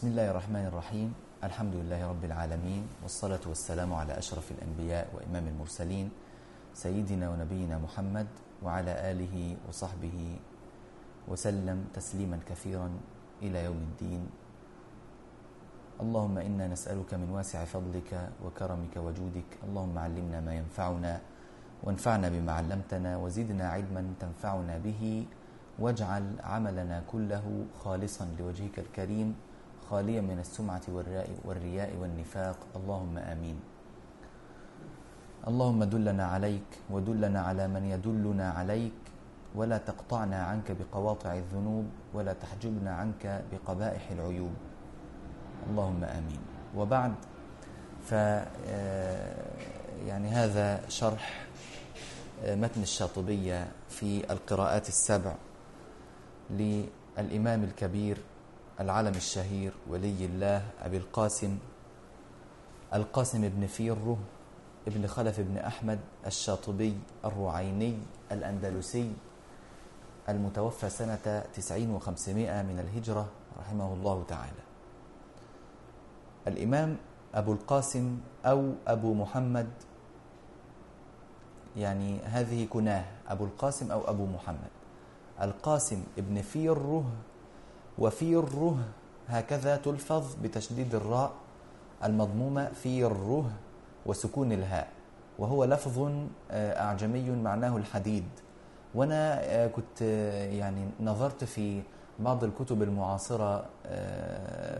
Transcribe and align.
بسم 0.00 0.16
الله 0.16 0.30
الرحمن 0.32 0.64
الرحيم 0.72 1.08
الحمد 1.44 1.74
لله 1.76 2.00
رب 2.08 2.24
العالمين 2.24 3.04
والصلاة 3.04 3.44
والسلام 3.44 3.92
على 3.92 4.16
أشرف 4.16 4.56
الأنبياء 4.56 5.12
وإمام 5.12 5.44
المرسلين 5.52 6.08
سيدنا 6.72 7.28
ونبينا 7.30 7.76
محمد 7.76 8.26
وعلى 8.64 8.92
آله 9.12 9.56
وصحبه 9.68 10.18
وسلم 11.28 11.92
تسليما 11.92 12.40
كثيرا 12.48 12.88
إلى 13.44 13.64
يوم 13.68 13.76
الدين 13.76 14.22
اللهم 16.00 16.36
إنا 16.48 16.72
نسألك 16.72 17.14
من 17.20 17.28
واسع 17.36 17.68
فضلك 17.68 18.30
وكرمك 18.40 18.96
وجودك 18.96 19.50
اللهم 19.68 19.98
علمنا 19.98 20.40
ما 20.40 20.54
ينفعنا 20.56 21.20
وانفعنا 21.84 22.28
بما 22.28 22.52
علمتنا 22.52 23.16
وزدنا 23.20 23.68
علما 23.68 24.16
تنفعنا 24.20 24.78
به 24.80 25.26
واجعل 25.78 26.24
عملنا 26.40 27.04
كله 27.12 27.44
خالصا 27.84 28.24
لوجهك 28.40 28.78
الكريم 28.78 29.49
خاليا 29.90 30.20
من 30.20 30.38
السمعة 30.38 30.82
والرياء, 31.44 31.90
والنفاق. 32.00 32.56
اللهم 32.76 33.18
آمين. 33.18 33.58
اللهم 35.48 35.84
دلنا 35.84 36.24
عليك 36.26 36.70
ودلنا 36.90 37.40
على 37.40 37.68
من 37.68 37.84
يدلنا 37.84 38.50
عليك. 38.50 38.92
ولا 39.54 39.78
تقطعنا 39.78 40.42
عنك 40.42 40.76
بقواطع 40.78 41.34
الذنوب 41.34 41.86
ولا 42.14 42.32
تحجبنا 42.32 42.94
عنك 42.94 43.44
بقبائح 43.52 44.10
العيوب. 44.10 44.54
اللهم 45.70 46.04
آمين. 46.04 46.42
وبعد 46.76 47.14
ف 48.06 48.12
يعني 50.06 50.28
هذا 50.28 50.88
شرح 50.88 51.46
متن 52.46 52.82
الشاطبية 52.82 53.68
في 53.88 54.32
القراءات 54.32 54.88
السبع 54.88 55.34
للإمام 56.50 57.64
الكبير 57.64 58.18
العلم 58.80 59.14
الشهير 59.14 59.72
ولي 59.88 60.24
الله 60.24 60.62
أبي 60.82 60.96
القاسم 60.96 61.58
القاسم 62.94 63.48
بن 63.48 63.66
فيره 63.66 64.18
ابن 64.88 65.06
خلف 65.06 65.40
بن 65.40 65.58
أحمد 65.58 65.98
الشاطبي 66.26 66.96
الرعيني 67.24 67.98
الأندلسي 68.32 69.12
المتوفى 70.28 70.88
سنة 70.88 71.44
تسعين 71.54 71.90
وخمسمائة 71.90 72.62
من 72.62 72.78
الهجرة 72.78 73.28
رحمه 73.58 73.92
الله 73.94 74.24
تعالى. 74.28 74.62
الإمام 76.48 76.96
أبو 77.34 77.52
القاسم 77.52 78.18
أو 78.44 78.72
أبو 78.86 79.14
محمد 79.14 79.68
يعني 81.76 82.20
هذه 82.20 82.66
كناه 82.66 83.04
أبو 83.28 83.44
القاسم 83.44 83.92
أو 83.92 84.10
أبو 84.10 84.26
محمد. 84.26 84.70
القاسم 85.42 86.04
ابن 86.18 86.42
فيره 86.42 87.04
وفيره 88.00 88.78
هكذا 89.28 89.76
تلفظ 89.76 90.34
بتشديد 90.42 90.94
الراء 90.94 91.32
المضمومة 92.04 92.72
فيره 92.72 93.50
وسكون 94.06 94.52
الهاء 94.52 94.88
وهو 95.38 95.64
لفظ 95.64 96.10
أعجمي 96.50 97.30
معناه 97.30 97.76
الحديد. 97.76 98.24
وأنا 98.94 99.66
كنت 99.66 100.02
يعني 100.52 100.88
نظرت 101.00 101.44
في 101.44 101.82
بعض 102.18 102.44
الكتب 102.44 102.82
المعاصرة 102.82 103.64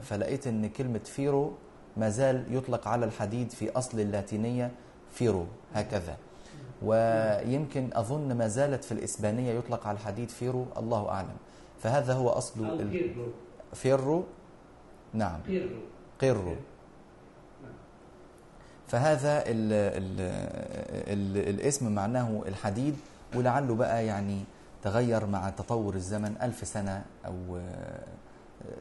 فلقيت 0.02 0.46
أن 0.46 0.68
كلمة 0.68 0.98
ferro 0.98 1.52
ما 1.96 2.08
زال 2.08 2.44
يطلق 2.56 2.88
على 2.88 3.04
الحديد 3.04 3.50
في 3.50 3.70
أصل 3.70 4.00
اللاتينية 4.00 4.70
ferro 5.12 5.44
هكذا. 5.74 6.16
ويمكن 6.82 7.90
أظن 7.92 8.32
ما 8.32 8.48
زالت 8.48 8.84
في 8.84 8.92
الإسبانية 8.92 9.52
يطلق 9.52 9.86
على 9.86 9.94
الحديد 9.94 10.28
ferro 10.28 10.66
الله 10.76 11.08
أعلم. 11.08 11.36
فهذا 11.80 12.12
هو 12.14 12.28
أصل 12.28 12.64
ال... 12.80 12.90
ferro؟ 13.74 14.24
نعم. 15.14 15.40
ferro. 16.20 16.54
فهذا 18.88 19.38
ال 19.46 19.72
ال 19.72 20.20
ال 21.12 21.48
الاسم 21.48 21.92
معناه 21.94 22.42
الحديد 22.46 22.96
ولعله 23.34 23.74
بقى 23.74 24.06
يعني 24.06 24.44
تغير 24.82 25.26
مع 25.26 25.50
تطور 25.50 25.94
الزمن 25.94 26.36
ألف 26.42 26.66
سنة 26.66 27.04
أو 27.26 27.60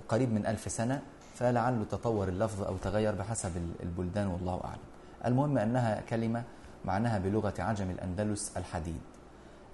قريب 0.09 0.33
من 0.33 0.45
ألف 0.45 0.71
سنة 0.71 1.01
فلعله 1.35 1.83
تطور 1.91 2.27
اللفظ 2.27 2.63
أو 2.63 2.77
تغير 2.77 3.15
بحسب 3.15 3.51
البلدان 3.83 4.27
والله 4.27 4.61
أعلم. 4.63 4.81
المهم 5.25 5.57
أنها 5.57 6.01
كلمة 6.09 6.43
معناها 6.85 7.19
بلغة 7.19 7.53
عجم 7.59 7.89
الأندلس 7.89 8.57
الحديد. 8.57 9.01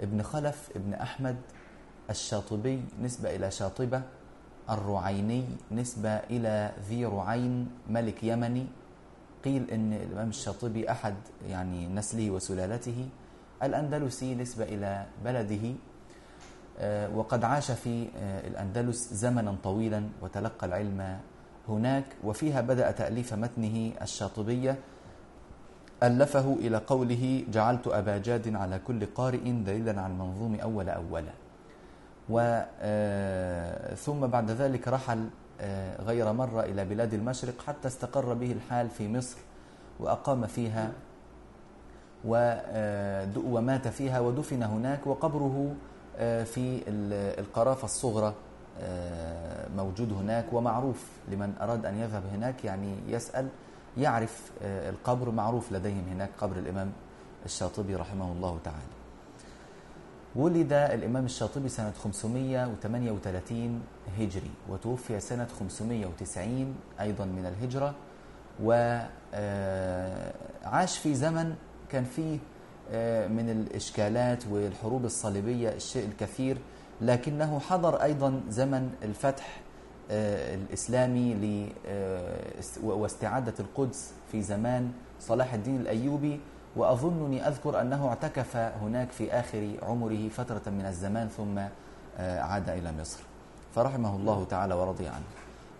ابن 0.02 0.22
خلف 0.22 0.70
ابن 0.76 0.94
أحمد 0.94 1.36
الشاطبي 2.10 2.82
نسبة 3.02 3.36
إلى 3.36 3.52
شاطبة 3.52 4.02
الرعيني 4.70 5.46
نسبة 5.72 6.10
إلى 6.10 6.72
ذي 6.90 7.06
رعين 7.06 7.68
ملك 7.90 8.24
يمني. 8.24 8.66
قيل 9.46 9.72
أن 9.72 9.94
الإمام 9.94 10.30
الشاطبي 10.30 10.92
أحد 10.92 11.16
يعني 11.50 11.88
نسله 11.88 12.32
وسلالته. 12.32 13.08
الأندلسي 13.64 14.36
نسبة 14.36 14.64
إلى 14.64 15.06
بلده. 15.26 15.66
وقد 17.16 17.44
عاش 17.44 17.72
في 17.72 18.08
الأندلس 18.48 19.14
زمنا 19.14 19.56
طويلا 19.64 20.04
وتلقى 20.22 20.68
العلم 20.68 21.20
هناك. 21.70 22.06
وفيها 22.24 22.62
بدأ 22.62 22.92
تأليف 22.92 23.34
متنه 23.34 23.92
الشاطبية. 24.02 24.78
ألفه 26.04 26.54
إلى 26.60 26.78
قوله 26.78 27.44
جعلت 27.52 27.88
أبا 27.88 28.18
جاد 28.18 28.56
على 28.56 28.80
كل 28.80 29.06
قارئ 29.06 29.52
دليلا 29.52 30.02
على 30.02 30.14
المنظوم 30.14 30.56
أول 30.56 30.90
أولا. 30.90 31.34
ثم 33.96 34.28
بعد 34.28 34.52
ذلك 34.52 34.88
رحل 34.88 35.28
غير 36.00 36.34
مرة 36.34 36.62
إلى 36.62 36.86
بلاد 36.86 37.14
المشرق 37.14 37.62
حتى 37.68 37.88
استقر 37.88 38.34
به 38.34 38.52
الحال 38.52 38.90
في 38.90 39.08
مصر 39.08 39.38
وأقام 40.00 40.48
فيها 40.48 40.92
ومات 43.46 43.88
فيها 43.88 44.20
ودفن 44.20 44.64
هناك 44.64 45.08
وقبره 45.08 45.76
في 46.20 46.82
القرافة 47.40 47.86
الصغرى 47.86 48.34
موجود 49.78 50.14
هناك 50.14 50.46
ومعروف 50.54 51.08
لمن 51.32 51.54
أراد 51.62 51.86
أن 51.86 51.98
يذهب 51.98 52.24
هناك 52.34 52.66
يعني 52.66 52.96
يسأل 53.08 53.48
يعرف 53.98 54.52
القبر 54.62 55.32
معروف 55.32 55.72
لديهم 55.72 56.04
هناك 56.12 56.30
قبر 56.42 56.56
الإمام 56.56 56.92
الشاطبي 57.46 57.96
رحمه 57.96 58.32
الله 58.32 58.58
تعالى. 58.64 59.05
ولد 60.36 60.74
الإمام 60.74 61.26
الشاطبي 61.26 61.70
سنة 61.70 61.92
538 62.04 63.82
هجري 64.20 64.52
وتوفي 64.70 65.20
سنة 65.20 65.48
590 65.60 66.76
أيضا 67.02 67.26
من 67.26 67.46
الهجرة 67.46 67.96
وعاش 68.64 69.08
في 70.98 71.16
زمن 71.16 71.56
كان 71.90 72.04
فيه 72.04 72.38
من 73.28 73.50
الإشكالات 73.50 74.44
والحروب 74.52 75.06
الصليبية 75.06 75.70
الشيء 75.70 76.06
الكثير 76.06 76.58
لكنه 77.02 77.60
حضر 77.60 77.96
أيضا 78.04 78.42
زمن 78.50 78.90
الفتح 79.04 79.62
الإسلامي 80.12 81.70
واستعادة 82.84 83.54
القدس 83.60 84.12
في 84.32 84.42
زمان 84.42 84.92
صلاح 85.20 85.54
الدين 85.54 85.82
الأيوبي. 85.82 86.40
وأظنني 86.76 87.48
أذكر 87.48 87.82
أنه 87.82 88.08
اعتكف 88.08 88.56
هناك 88.56 89.12
في 89.12 89.32
آخر 89.32 89.72
عمره 89.84 90.30
فترة 90.30 90.62
من 90.72 90.86
الزمان 90.86 91.28
ثم 91.28 91.60
عاد 92.20 92.70
إلى 92.70 92.92
مصر. 93.02 93.20
فرحمه 93.76 94.16
الله 94.16 94.46
تعالى 94.50 94.74
ورضي 94.74 95.08
عنه. 95.08 95.26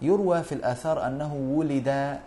يروى 0.02 0.44
في 0.44 0.52
الآثار 0.52 1.08
أنه 1.08 1.34
ولد 1.34 2.18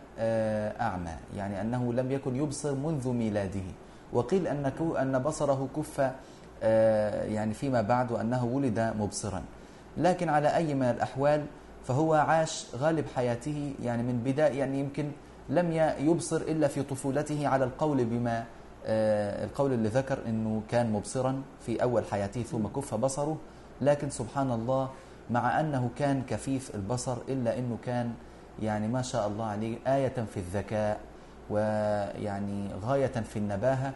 أعمى 0.81 1.17
يعني 1.37 1.61
أنه 1.61 1.93
لم 1.93 2.13
يكن 2.13 2.37
يبصر 2.37 2.75
منذ 2.75 3.09
ميلاده. 3.09 3.69
وقيل 4.13 4.47
أن 4.47 4.73
أن 4.81 5.19
بصره 5.19 5.69
كف 5.77 6.11
يعني 7.33 7.55
فيما 7.55 7.83
بعد 7.83 8.13
وأنه 8.13 8.45
ولد 8.45 8.95
مبصرا. 8.99 9.43
لكن 9.97 10.29
على 10.29 10.57
أي 10.57 10.75
من 10.75 10.83
الأحوال 10.83 11.45
فهو 11.87 12.15
عاش 12.15 12.67
غالب 12.77 13.05
حياته 13.17 13.75
يعني 13.83 14.03
من 14.03 14.23
بداية 14.25 14.59
يعني 14.59 14.81
يمكن 14.81 15.11
لم 15.49 15.73
يبصر 16.01 16.37
إلا 16.37 16.69
في 16.69 16.83
طفولته 16.83 17.49
على 17.49 17.65
القول 17.65 18.05
بما 18.05 18.45
القول 18.87 19.73
اللي 19.73 19.89
ذكر 19.89 20.19
أنه 20.27 20.63
كان 20.71 20.93
مبصرا 20.93 21.43
في 21.67 21.83
أول 21.83 22.05
حياته 22.05 22.43
ثم 22.43 22.67
كف 22.67 22.95
بصره 22.95 23.37
لكن 23.81 24.11
سبحان 24.11 24.51
الله 24.51 24.91
مع 25.31 25.61
أنه 25.61 25.91
كان 25.99 26.23
كفيف 26.23 26.75
البصر 26.75 27.17
إلا 27.29 27.59
أنه 27.59 27.79
كان 27.85 28.13
يعني 28.63 28.89
ما 28.89 29.03
شاء 29.03 29.29
الله 29.29 29.45
عليه 29.45 29.77
آية 29.87 30.25
في 30.35 30.37
الذكاء 30.37 31.01
ويعني 31.51 32.69
غاية 32.83 33.07
في 33.07 33.39
النباهة 33.39 33.93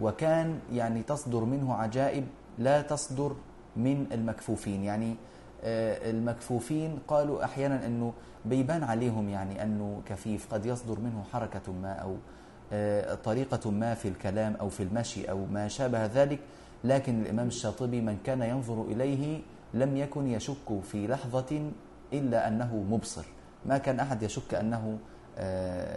وكان 0.00 0.58
يعني 0.72 1.02
تصدر 1.02 1.44
منه 1.44 1.74
عجائب 1.74 2.24
لا 2.58 2.82
تصدر 2.82 3.32
من 3.76 4.06
المكفوفين. 4.12 4.84
يعني 4.84 5.16
المكفوفين 5.64 6.98
قالوا 7.08 7.44
أحيانا 7.44 7.86
إنه 7.86 8.12
بيبان 8.44 8.84
عليهم 8.84 9.28
يعني 9.28 9.62
أنه 9.62 10.00
كفيف 10.06 10.54
قد 10.54 10.66
يصدر 10.66 10.98
منه 11.00 11.24
حركة 11.32 11.72
ما 11.82 11.92
أو 11.92 12.16
طريقة 13.24 13.70
ما 13.70 13.94
في 13.94 14.08
الكلام 14.08 14.56
أو 14.60 14.68
في 14.68 14.82
المشي 14.82 15.30
أو 15.30 15.46
ما 15.46 15.68
شابه 15.68 16.06
ذلك 16.06 16.38
لكن 16.84 17.22
الإمام 17.22 17.46
الشاطبي 17.46 18.00
من 18.00 18.18
كان 18.24 18.42
ينظر 18.42 18.82
إليه 18.82 19.40
لم 19.74 19.96
يكن 19.96 20.26
يشك 20.26 20.80
في 20.82 21.06
لحظة 21.06 21.70
إلا 22.12 22.48
أنه 22.48 22.86
مبصر. 22.90 23.24
ما 23.66 23.78
كان 23.78 24.00
أحد 24.00 24.22
يشك 24.22 24.54
أنه 24.54 24.98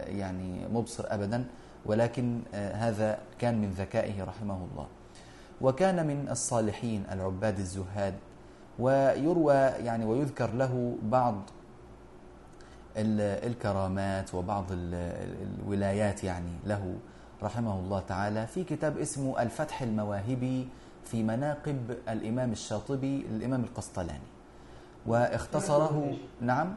يعني 0.08 0.68
مبصر 0.74 1.04
أبدا 1.08 1.46
ولكن 1.86 2.40
هذا 2.54 3.18
كان 3.40 3.62
من 3.62 3.70
ذكائه 3.72 4.24
رحمه 4.24 4.68
الله. 4.72 4.88
وكان 5.62 6.08
من 6.08 6.28
الصالحين 6.32 7.04
العباد 7.12 7.60
الزهاد 7.60 8.14
ويروى 8.80 9.54
يعني 9.56 10.06
ويذكر 10.06 10.54
له 10.54 10.96
بعض 11.04 11.36
الكرامات 12.98 14.34
وبعض 14.36 14.66
الولايات 14.72 16.24
يعني 16.24 16.52
له 16.66 16.96
رحمه 17.44 17.80
الله 17.80 18.00
تعالى 18.00 18.48
في 18.48 18.64
كتاب 18.64 18.98
اسمه 18.98 19.42
الفتح 19.42 19.82
المواهبي 19.82 20.68
في 21.06 21.24
مناقب 21.24 21.98
الإمام 22.10 22.52
الشاطبي 22.52 23.26
الإمام 23.30 23.64
القسطلاني. 23.64 24.30
واختصره 25.06 26.18
نعم. 26.42 26.76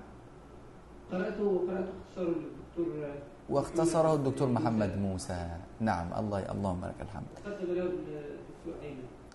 قرأته 1.12 1.60
قرأته 1.68 1.92
اختصاره 2.08 2.28
الدكتور 2.28 3.08
واختصره 3.48 4.14
الدكتور 4.14 4.48
محمد 4.48 4.98
موسى. 4.98 5.48
نعم 5.80 6.12
الله 6.18 6.38
اللهم 6.38 6.84
لك 6.84 6.94
الحمد. 7.00 7.26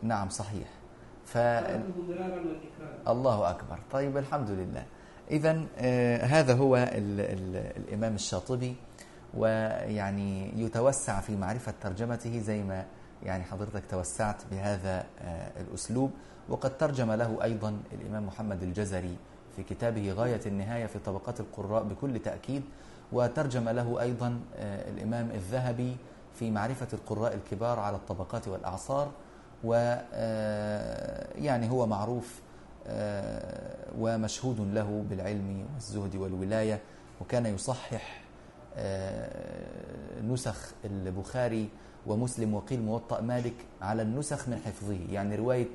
نعم 0.02 0.30
صحيح. 0.30 0.68
ف 1.26 1.38
الله 3.08 3.50
أكبر. 3.50 3.80
طيب 3.92 4.18
الحمد 4.18 4.50
لله. 4.50 4.86
إذا 5.32 5.62
آه 5.78 6.26
هذا 6.26 6.54
هو 6.54 6.76
ال 6.76 7.20
ال 7.20 7.56
الإمام 7.78 8.16
الشاطبي 8.16 8.76
ويعني 9.34 10.62
يتوسع 10.64 11.20
في 11.20 11.36
معرفة 11.36 11.74
ترجمته 11.82 12.40
زي 12.40 12.64
ما 12.64 12.86
يعني 13.24 13.44
حضرتك 13.44 13.84
توسعت 13.90 14.42
بهذا 14.52 15.06
آه 15.22 15.52
الأسلوب. 15.62 16.12
وقد 16.50 16.78
ترجم 16.78 17.12
له 17.12 17.44
أيضا 17.44 17.78
الإمام 17.94 18.26
محمد 18.26 18.64
الجزري 18.64 19.16
في 19.56 19.64
كتابه 19.64 20.12
غاية 20.12 20.42
النهاية 20.46 20.86
في 20.86 21.00
طبقات 21.00 21.40
القراء 21.40 21.84
بكل 21.84 22.20
تأكيد. 22.20 22.64
وترجم 23.12 23.70
له 23.70 24.02
أيضا 24.02 24.40
آه 24.56 24.90
الإمام 24.90 25.32
الذهبي 25.32 25.96
في 26.40 26.52
معرفة 26.52 26.88
القراء 26.94 27.34
الكبار 27.36 27.80
على 27.80 27.96
الطبقات 27.96 28.48
والأعصار. 28.48 29.12
و 29.64 29.74
يعني 31.36 31.70
هو 31.70 31.88
معروف 31.88 32.42
ومشهود 34.00 34.74
له 34.74 35.06
بالعلم 35.10 35.66
والزهد 35.74 36.16
والولاية 36.16 36.80
وكان 37.22 37.46
يصحح 37.46 38.22
نسخ 40.28 40.72
البخاري 40.86 41.70
ومسلم 42.08 42.54
وقيل 42.54 42.82
موطأ 42.82 43.22
مالك 43.22 43.54
على 43.82 44.02
النسخ 44.02 44.50
من 44.50 44.58
حفظه. 44.66 44.98
يعني 45.12 45.36
رواية 45.36 45.68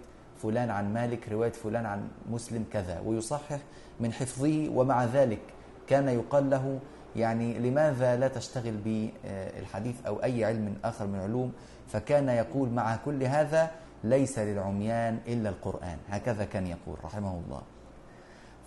فلان 0.42 0.70
عن 0.70 0.94
مالك 0.94 1.28
رواية 1.28 1.52
فلان 1.52 1.86
عن 1.86 2.08
مسلم 2.30 2.64
كذا 2.72 3.00
ويصحح 3.06 3.58
من 4.00 4.12
حفظه 4.12 4.68
ومع 4.74 5.04
ذلك 5.04 5.40
كان 5.86 6.08
يقال 6.08 6.50
له 6.50 6.78
يعني 7.16 7.58
لماذا 7.58 8.16
لا 8.16 8.28
تشتغل 8.28 8.76
بالحديث 8.84 10.06
أو 10.06 10.22
أي 10.22 10.44
علم 10.44 10.74
آخر 10.84 11.06
من 11.06 11.18
علوم؟ 11.20 11.52
فكان 11.88 12.28
يقول 12.28 12.68
مع 12.68 12.96
كل 12.96 13.22
هذا 13.22 13.70
ليس 14.04 14.38
للعميان 14.38 15.18
إلا 15.28 15.48
القرآن. 15.48 15.96
هكذا 16.08 16.44
كان 16.44 16.66
يقول 16.66 16.96
رحمه 17.04 17.40
الله. 17.46 17.62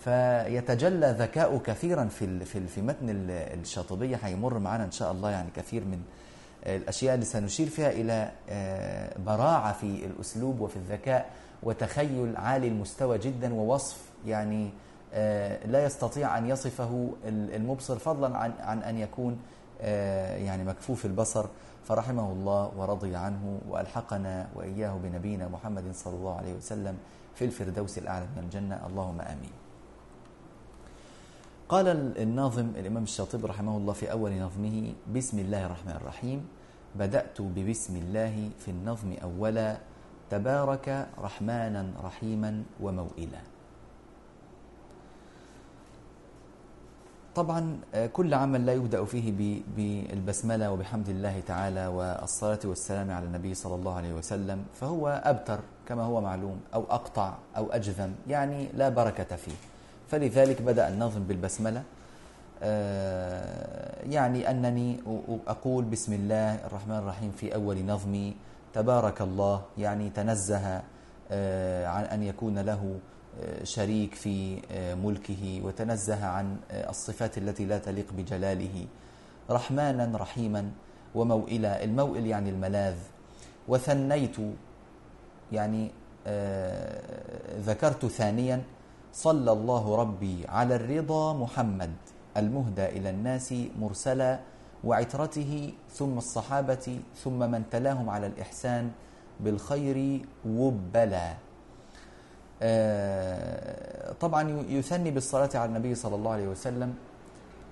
فيتجلى 0.00 1.16
ذكاؤه 1.18 1.58
كثيرا 1.58 2.04
في 2.04 2.44
في 2.44 2.66
في 2.66 2.82
متن 2.82 3.06
الشاطبية. 3.30 4.16
هيمر 4.22 4.58
معنا 4.58 4.84
إن 4.84 4.90
شاء 4.90 5.12
الله 5.12 5.30
يعني 5.30 5.48
كثير 5.56 5.84
من 5.84 6.02
الأشياء 6.66 7.14
اللي 7.14 7.24
سنشير 7.24 7.68
فيها 7.68 7.90
إلى 7.90 8.30
براعة 9.26 9.72
في 9.72 10.06
الأسلوب 10.06 10.60
وفي 10.60 10.76
الذكاء 10.76 11.30
وتخيل 11.62 12.36
عالي 12.36 12.68
المستوى 12.68 13.18
جدا 13.18 13.54
ووصف 13.54 13.98
يعني 14.26 14.70
لا 15.66 15.84
يستطيع 15.84 16.38
أن 16.38 16.50
يصفه 16.50 17.10
المبصر 17.28 17.98
فضلا 17.98 18.36
عن 18.36 18.52
عن 18.60 18.82
أن 18.82 18.98
يكون 18.98 19.38
يعني 20.46 20.64
مكفوف 20.64 21.04
البصر. 21.06 21.46
فرحمه 21.84 22.32
الله 22.32 22.72
ورضي 22.76 23.16
عنه 23.16 23.60
وألحقنا 23.68 24.48
وإياه 24.54 24.94
بنبينا 25.02 25.48
محمد 25.48 25.84
صلى 25.94 26.14
الله 26.14 26.34
عليه 26.36 26.54
وسلم 26.54 26.96
في 27.34 27.44
الفردوس 27.44 27.98
الأعلى 27.98 28.26
من 28.36 28.42
الجنة 28.42 28.86
اللهم 28.86 29.20
آمين. 29.20 29.54
قال 31.68 31.86
الناظم 32.18 32.74
الإمام 32.76 33.02
الشاطبي 33.02 33.46
رحمه 33.46 33.76
الله 33.76 33.92
في 33.92 34.10
أول 34.12 34.32
نظمه 34.34 34.92
بسم 35.14 35.38
الله 35.38 35.66
الرحمن 35.66 35.96
الرحيم 36.02 36.38
بدأت 36.98 37.38
ببسم 37.38 37.96
الله 37.96 38.50
في 38.58 38.70
النظم 38.70 39.14
أولا 39.22 39.78
تبارك 40.30 40.86
رحمانا 41.18 41.82
رحيما 42.02 42.62
وموئلا. 42.80 43.42
طبعا 47.34 47.78
كل 48.12 48.34
عمل 48.34 48.66
لا 48.66 48.72
يبدأ 48.72 49.04
فيه 49.04 49.62
بالبسملة 49.76 50.72
وبحمد 50.72 51.08
الله 51.08 51.40
تعالى 51.46 51.86
والصلاة 51.86 52.58
والسلام 52.64 53.10
على 53.10 53.26
النبي 53.26 53.54
صلى 53.54 53.74
الله 53.74 53.94
عليه 53.96 54.12
وسلم 54.12 54.64
فهو 54.80 55.22
أبتر 55.24 55.60
كما 55.88 56.02
هو 56.02 56.20
معلوم 56.20 56.60
أو 56.74 56.84
أقطع 56.90 57.34
أو 57.56 57.72
أجذم 57.72 58.14
يعني 58.28 58.68
لا 58.74 58.88
بركة 58.88 59.36
فيه. 59.36 59.52
فلذلك 60.10 60.62
بدأ 60.62 60.88
النظم 60.88 61.22
بالبسملة. 61.22 61.82
يعني 64.10 64.50
أنني 64.50 65.00
أقول 65.46 65.84
بسم 65.84 66.12
الله 66.12 66.54
الرحمن 66.54 66.96
الرحيم 66.96 67.32
في 67.32 67.54
أول 67.54 67.86
نظمي 67.86 68.36
تبارك 68.74 69.20
الله 69.22 69.62
يعني 69.78 70.10
تنزه 70.10 70.76
عن 71.86 72.04
أن 72.04 72.22
يكون 72.22 72.58
له 72.58 72.98
شريك 73.62 74.14
في 74.14 74.60
ملكه 75.04 75.60
وتنزه 75.64 76.24
عن 76.26 76.56
الصفات 76.70 77.38
التي 77.38 77.64
لا 77.64 77.78
تليق 77.78 78.12
بجلاله. 78.12 78.86
رحمانا 79.50 80.18
رحيما 80.18 80.70
وموئلا. 81.14 81.84
الموئل 81.84 82.26
يعني 82.26 82.50
الملاذ. 82.50 82.96
وثنيت 83.68 84.36
يعني 85.52 85.90
ذكرت 87.66 88.06
ثانيا 88.06 88.62
صلى 89.12 89.52
الله 89.52 89.96
ربي 89.96 90.46
على 90.48 90.76
الرضا 90.76 91.32
محمد 91.32 91.92
المهدى 92.36 92.86
إلى 92.86 93.10
الناس 93.10 93.54
مرسلا 93.80 94.40
وعترته 94.84 95.72
ثم 95.92 96.18
الصحابة 96.18 96.98
ثم 97.24 97.38
من 97.50 97.62
تلاهم 97.70 98.10
على 98.10 98.26
الإحسان 98.26 98.90
بالخير 99.40 100.26
وبلا. 100.46 101.34
طبعا 104.20 104.64
يثني 104.68 105.10
بالصلاة 105.10 105.50
على 105.54 105.64
النبي 105.64 105.94
صلى 105.94 106.14
الله 106.14 106.32
عليه 106.32 106.48
وسلم 106.48 106.94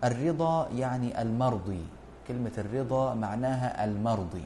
الرضا 0.05 0.69
يعني 0.77 1.23
المرضي. 1.23 1.83
كلمة 2.29 2.53
الرضا 2.59 3.15
معناها 3.15 3.85
المرضي. 3.85 4.45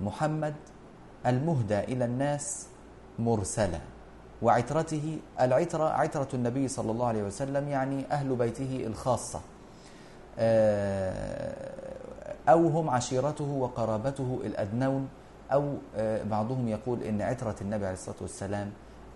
محمد 0.00 0.54
المهدى 1.26 1.80
إلى 1.80 2.04
الناس 2.04 2.66
مرسلا. 3.18 3.80
وعترته 4.42 5.18
العترة 5.40 5.84
عترة 5.84 6.28
النبي 6.34 6.68
صلى 6.68 6.90
الله 6.90 7.06
عليه 7.06 7.22
وسلم 7.22 7.68
يعني 7.68 8.04
أهل 8.10 8.36
بيته 8.36 8.82
الخاصة. 8.86 9.40
أو 12.48 12.68
هم 12.68 12.90
عشيرته 12.90 13.44
وقرابته 13.44 14.40
الأدنون 14.44 15.08
أو 15.52 15.74
بعضهم 16.30 16.68
يقول 16.68 17.02
إن 17.02 17.22
عترة 17.22 17.56
النبي 17.60 17.84
عليه 17.86 17.94
الصلاة 17.94 18.16
والسلام 18.20 18.70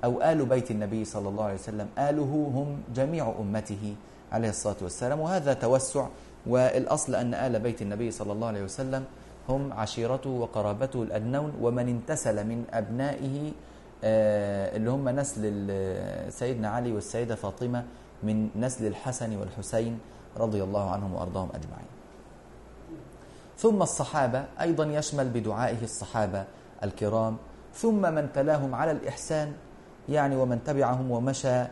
أو 0.04 0.22
آل 0.22 0.46
بيت 0.46 0.70
النبي 0.70 1.04
صلى 1.04 1.28
الله 1.28 1.44
عليه 1.44 1.54
وسلم 1.54 1.88
آله 1.98 2.52
هم 2.54 2.82
جميع 2.94 3.34
أمته 3.40 3.96
عليه 4.32 4.48
الصلاة 4.48 4.76
والسلام. 4.82 5.20
وهذا 5.20 5.52
توسع 5.52 6.06
والأصل 6.46 7.14
أن 7.14 7.34
آل 7.34 7.58
بيت 7.60 7.82
النبي 7.82 8.10
صلى 8.10 8.32
الله 8.32 8.46
عليه 8.46 8.62
وسلم 8.62 9.04
هم 9.48 9.72
عشيرته 9.72 10.30
وقرابته 10.30 11.02
الأدنون 11.02 11.52
ومن 11.60 11.88
انتسل 11.88 12.46
من 12.46 12.64
أبنائه 12.72 13.52
اللي 14.76 14.90
هم 14.90 15.08
نسل 15.08 15.42
سيدنا 16.32 16.68
علي 16.68 16.92
والسيدة 16.92 17.34
فاطمة 17.34 17.84
من 18.22 18.48
نسل 18.56 18.86
الحسن 18.86 19.36
والحسين 19.36 19.98
رضي 20.36 20.62
الله 20.62 20.90
عنهم 20.90 21.14
وأرضاهم 21.14 21.48
أجمعين. 21.54 21.88
ثم 23.58 23.82
الصحابة 23.82 24.44
أيضا 24.60 24.84
يشمل 24.84 25.28
بدعائه 25.28 25.82
الصحابة 25.82 26.44
الكرام. 26.84 27.36
ثم 27.74 28.14
من 28.14 28.28
تلاهم 28.34 28.74
على 28.74 28.90
الإحسان 28.90 29.52
يعني 30.08 30.36
ومن 30.36 30.64
تبعهم 30.64 31.10
ومشى 31.10 31.64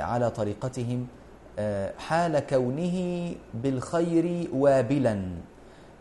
على 0.00 0.30
طريقتهم 0.30 1.06
حال 1.98 2.38
كونه 2.38 2.96
بالخير 3.54 4.48
وابلا. 4.52 5.16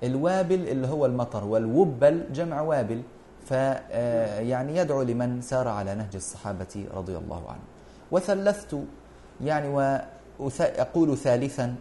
الوابل 0.03 0.67
اللي 0.67 0.87
هو 0.87 1.05
المطر 1.05 1.43
والوبل 1.45 2.23
جمع 2.33 2.61
وابل 2.61 3.01
فيعني 3.45 4.77
يدعو 4.77 5.01
لمن 5.01 5.41
سار 5.41 5.67
على 5.67 5.95
نهج 5.95 6.15
الصحابة 6.15 6.85
رضي 6.93 7.17
الله 7.17 7.41
عنهم 7.47 7.67
وثلثت 8.11 8.77
يعني 9.41 9.67
وأقول 10.39 11.17
ثالثا 11.17 11.75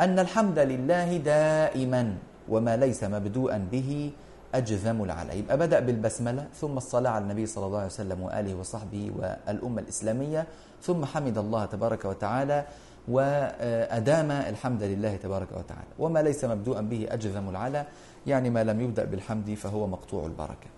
أن 0.00 0.18
الحمد 0.18 0.58
لله 0.58 1.16
دائما 1.16 2.14
وما 2.48 2.76
ليس 2.76 3.04
مبدوءا 3.04 3.68
به 3.72 4.10
أجذم 4.54 5.04
العلى 5.04 5.38
يبقى 5.38 5.58
بدأ 5.58 5.80
بالبسملة 5.80 6.46
ثم 6.54 6.76
الصلاة 6.76 7.10
على 7.10 7.22
النبي 7.22 7.46
صلى 7.46 7.66
الله 7.66 7.78
عليه 7.78 7.86
وسلم 7.86 8.22
وآله 8.22 8.54
وصحبه 8.54 9.12
والأمة 9.18 9.82
الإسلامية. 9.82 10.46
ثم 10.82 11.04
حمد 11.04 11.38
الله 11.38 11.64
تبارك 11.64 12.04
وتعالى 12.04 12.64
وأدام 13.08 14.30
الحمد 14.30 14.82
لله 14.82 15.16
تبارك 15.16 15.48
وتعالى. 15.52 15.92
وما 15.98 16.22
ليس 16.22 16.44
مبدوءا 16.44 16.80
به 16.80 17.06
أجذم 17.10 17.48
العلا 17.48 17.86
يعني 18.26 18.50
ما 18.50 18.64
لم 18.64 18.80
يبدأ 18.80 19.04
بالحمد 19.04 19.54
فهو 19.54 19.86
مقطوع 19.86 20.26
البركة. 20.26 20.70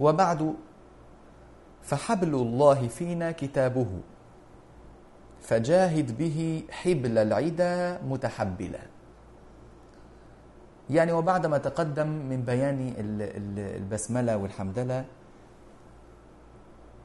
وبعد 0.00 0.54
فحبل 1.82 2.34
الله 2.34 2.88
فينا 2.88 3.32
كتابه 3.32 3.86
فجاهد 5.40 6.18
به 6.18 6.62
حبل 6.70 7.18
العدا 7.18 8.00
متحبلا. 8.02 8.93
يعني 10.90 11.12
وبعد 11.12 11.46
ما 11.46 11.58
تقدم 11.58 12.06
من 12.06 12.42
بيان 12.42 12.88
ال- 12.98 13.22
ال- 13.22 13.76
البسملة 13.76 14.36
والحمدلة 14.36 15.04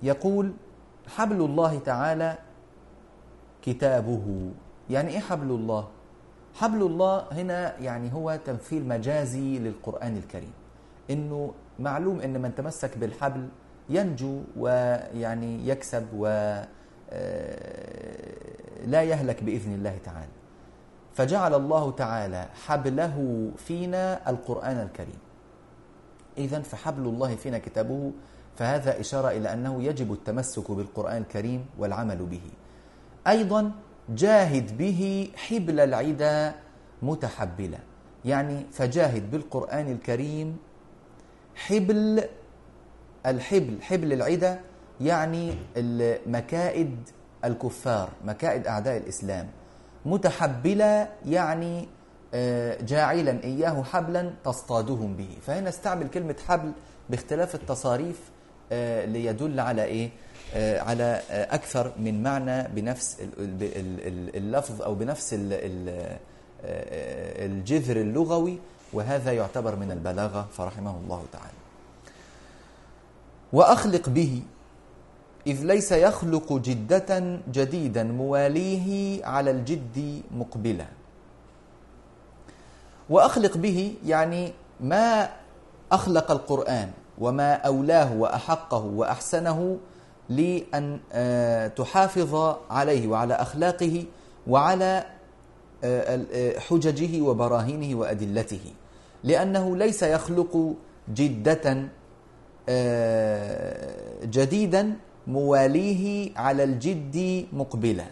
يقول 0.04 0.54
حبل 1.08 1.42
الله 1.42 1.80
تعالى 1.80 2.38
كتابه. 3.62 4.52
يعني 4.90 5.10
إيه 5.10 5.20
حبل 5.20 5.52
الله؟ 5.52 5.88
حبل 6.56 6.82
الله 6.82 7.26
هنا 7.32 7.80
يعني 7.80 8.14
هو 8.14 8.40
تمثيل 8.46 8.88
مجازي 8.88 9.60
للقرآن 9.60 10.18
الكريم. 10.18 10.54
إنه 11.10 11.54
معلوم 11.80 12.20
إن 12.22 12.42
من 12.42 12.56
تمسك 12.56 12.98
بالحبل 12.98 13.48
ينجو 13.90 14.42
ويعني 14.58 15.68
يكسب 15.68 16.08
و 16.14 16.26
آه، 17.12 18.86
يهلك 19.02 19.44
بإذن 19.44 19.74
الله 19.74 19.98
تعالى. 20.06 20.39
فجعل 21.14 21.54
الله 21.54 21.92
تعالى 21.92 22.48
حبله 22.66 23.50
فينا 23.58 24.30
القرآن 24.30 24.78
الكريم. 24.78 25.20
إذا 26.38 26.62
فحبل 26.62 27.02
الله 27.02 27.36
فينا 27.36 27.58
كتابه 27.58 28.12
فهذا 28.56 29.00
إشارة 29.00 29.30
إلى 29.32 29.54
أنه 29.54 29.84
يجب 29.84 30.14
التمسك 30.14 30.72
بالقرآن 30.72 31.18
الكريم 31.18 31.66
والعمل 31.78 32.26
به. 32.26 32.42
أيضا 33.28 33.72
جاهد 34.10 34.78
به 34.78 35.32
حبل 35.36 35.80
العدا 35.80 36.56
متحبلا. 37.02 37.80
يعني 38.26 38.66
فجاهد 38.72 39.32
بالقرآن 39.32 39.92
الكريم 39.92 40.58
حبل 41.56 42.24
الحبل 43.26 43.82
حبل 43.82 44.14
العدا 44.14 44.60
يعني 45.02 45.56
مكائد 46.28 46.96
الكفار 47.46 48.10
مكائد 48.26 48.68
أعداء 48.68 48.98
الإسلام. 48.98 49.48
متحبلا 50.06 51.08
يعني 51.26 51.88
آه، 52.34 52.82
جاعلا 52.82 53.44
إياه 53.44 53.84
حبلا 53.84 54.34
تصطادهم 54.46 55.16
به. 55.16 55.28
فهنا 55.48 55.70
استعمل 55.70 56.08
كلمة 56.10 56.36
حبل 56.48 56.72
باختلاف 57.10 57.56
التصاريف 57.56 58.20
آه، 58.72 59.06
ليدل 59.06 59.60
على 59.60 59.84
إيه؟ 59.84 60.10
آه، 60.56 60.82
على 60.82 61.22
أكثر 61.32 61.92
من 62.00 62.24
معنى 62.24 62.68
بنفس 62.68 63.18
ال- 63.20 63.44
ال- 63.44 63.64
ال- 63.64 64.08
ال- 64.08 64.36
اللفظ 64.36 64.82
أو 64.82 64.96
بنفس 64.96 65.34
ال- 65.34 65.40
ال- 65.54 66.18
الجذر 67.52 67.98
اللغوي 67.98 68.60
وهذا 68.94 69.32
يعتبر 69.34 69.76
من 69.76 69.92
البلاغة 69.92 70.48
فرحمه 70.58 70.98
الله 71.04 71.24
تعالى. 71.32 71.54
وأخلق 73.54 74.10
به 74.10 74.42
إذ 75.48 75.64
ليس 75.64 75.92
يخلق 75.92 76.54
جدة 76.54 77.40
جديدا 77.52 78.04
مواليه 78.04 79.26
على 79.26 79.52
الجد 79.52 80.22
مقبلا. 80.32 80.86
وأخلق 83.10 83.58
به 83.58 83.94
يعني 84.06 84.54
ما 84.80 85.30
أخلق 85.92 86.32
القرآن 86.32 86.92
وما 87.18 87.54
أولاه 87.54 88.14
وأحقه 88.18 88.86
وأحسنه 88.86 89.78
لأن 90.30 91.00
آه، 91.14 91.68
تحافظ 91.68 92.56
عليه 92.70 93.08
وعلى 93.08 93.34
أخلاقه 93.34 94.06
وعلى 94.48 95.06
آه، 95.84 96.26
آه، 96.34 96.60
حججه 96.60 97.22
وبراهينه 97.22 98.00
وأدلته. 98.00 98.74
لأنه 99.24 99.78
ليس 99.78 100.04
يخلق 100.04 100.76
جدة 101.14 101.90
جديدا 104.24 104.96
مواليه 105.30 106.32
على 106.38 106.64
الجد 106.64 107.46
مقبلا. 107.54 108.06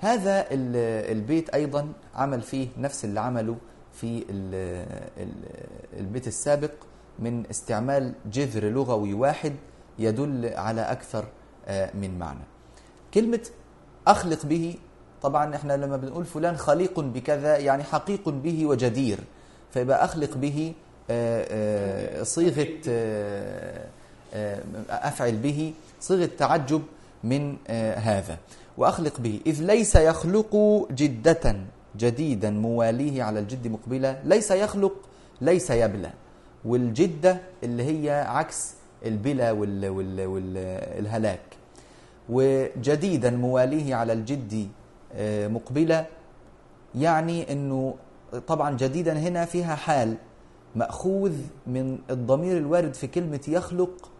هذا 0.00 0.40
ال- 0.40 1.10
البيت 1.16 1.50
أيضا 1.50 1.88
عمل 2.14 2.40
فيه 2.42 2.68
نفس 2.78 3.04
اللي 3.04 3.20
عمله 3.20 3.56
في 3.92 4.24
ال- 4.30 4.86
ال- 5.18 6.00
البيت 6.00 6.26
السابق 6.26 6.70
من 7.18 7.42
استعمال 7.50 8.12
جذر 8.32 8.64
لغوي 8.68 9.14
واحد 9.14 9.52
يدل 9.98 10.50
على 10.56 10.80
أكثر 10.80 11.24
آه، 11.66 11.90
من 11.94 12.18
معنى. 12.18 12.40
كلمة 13.14 13.40
أخلق 14.06 14.46
به 14.46 14.74
طبعا 15.22 15.56
إحنا 15.56 15.76
لما 15.76 15.96
بنقول 15.96 16.24
فلان 16.24 16.56
خليق 16.56 17.00
بكذا 17.00 17.56
يعني 17.58 17.82
حقيق 17.82 18.28
به 18.28 18.66
وجدير. 18.66 19.18
فيبقى 19.70 20.04
أخلق 20.04 20.36
به 20.36 20.72
آه، 21.10 21.46
آه، 21.50 22.22
صيغة 22.22 22.66
أفعل 24.90 25.36
به 25.36 25.74
صيغة 26.04 26.30
تعجب 26.38 26.82
من 27.24 27.56
آه، 27.68 27.94
هذا. 27.94 28.38
وأخلق 28.78 29.20
به. 29.20 29.40
إذ 29.46 29.62
ليس 29.62 29.96
يخلق 29.96 30.52
جدة 30.90 31.56
جديدا 31.96 32.50
مواليه 32.50 33.22
على 33.22 33.40
الجد 33.40 33.68
مقبلة. 33.68 34.20
ليس 34.24 34.50
يخلق 34.50 34.92
ليس 35.40 35.70
يبلى. 35.70 36.10
والجدة 36.64 37.40
اللي 37.62 37.82
هي 37.82 38.10
عكس 38.28 38.74
البلا 39.06 39.52
وال 39.52 39.88
وال 39.88 40.26
والهلاك 40.26 41.40
وجديدا 42.28 43.30
مواليه 43.30 43.94
على 43.94 44.12
الجد 44.12 44.68
آه، 45.14 45.48
مقبلة 45.48 46.06
يعني 46.94 47.52
إنه 47.52 47.94
طبعا 48.46 48.76
جديدا 48.76 49.12
هنا 49.18 49.44
فيها 49.44 49.74
حال 49.74 50.16
مأخوذ 50.76 51.32
من 51.66 51.98
الضمير 52.10 52.56
الوارد 52.58 52.94
في 52.94 53.06
كلمة 53.06 53.40
يخلق 53.48 54.10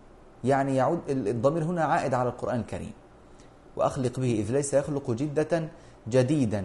يعني 0.45 0.77
يعود 0.77 0.99
الضمير 1.09 1.65
هنا 1.65 1.85
عائد 1.85 2.15
على 2.15 2.29
القرآن 2.29 2.61
الكريم. 2.61 2.93
وأخلق 3.77 4.21
به 4.21 4.33
إذ 4.41 4.53
ليس 4.53 4.75
يخلق 4.75 5.11
جدة 5.11 5.69
جديدا 6.09 6.65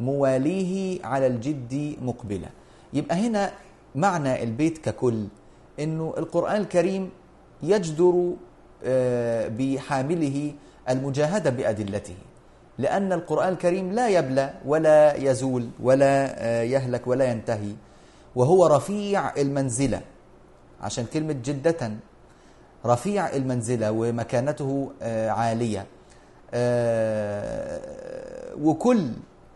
مواليه 0.00 1.04
على 1.06 1.26
الجد 1.26 1.96
مقبلة 2.02 2.48
يبقى 2.92 3.16
هنا 3.26 3.52
معنى 3.94 4.42
البيت 4.42 4.78
ككل 4.78 5.24
أنه 5.80 6.14
القرآن 6.18 6.60
الكريم 6.60 7.10
يجدر 7.62 8.32
آه، 8.84 9.48
بحامله 9.48 10.52
المجاهدة 10.88 11.50
بأدلته. 11.50 12.14
لأن 12.78 13.12
القرآن 13.12 13.48
الكريم 13.52 13.92
لا 13.92 14.08
يبلى 14.08 14.54
ولا 14.66 15.16
يزول 15.16 15.68
ولا 15.82 16.34
آه، 16.44 16.62
يهلك 16.62 17.06
ولا 17.06 17.24
ينتهي 17.24 17.72
وهو 18.36 18.66
رفيع 18.66 19.36
المنزلة. 19.36 20.00
عشان 20.80 21.04
كلمة 21.12 21.32
جدة 21.32 21.90
رفيع 22.86 23.28
المنزلة 23.36 23.92
ومكانته 23.92 24.90
آه، 25.02 25.30
عالية. 25.30 25.86
آه، 26.54 27.80
وكل 28.62 29.10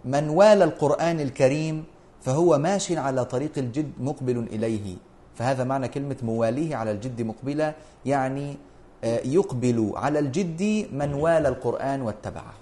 من 0.05 0.29
والى 0.29 0.65
القرآن 0.65 1.21
الكريم 1.21 1.85
فهو 2.23 2.59
ماش 2.59 2.93
على 2.93 3.25
طريق 3.25 3.53
الجد 3.59 3.93
مقبل 4.01 4.39
إليه. 4.39 4.97
فهذا 5.35 5.65
معنى 5.65 5.89
كلمة 5.89 6.17
مواليه 6.23 6.77
على 6.77 6.91
الجد 6.91 7.23
مقبلة 7.23 7.75
يعني 8.07 8.57
آه، 9.05 9.21
يقبل 9.25 9.93
على 9.97 10.19
الجد 10.19 10.87
من 10.93 11.15
والى 11.15 11.49
القرآن 11.49 12.03
واتبعه. 12.03 12.55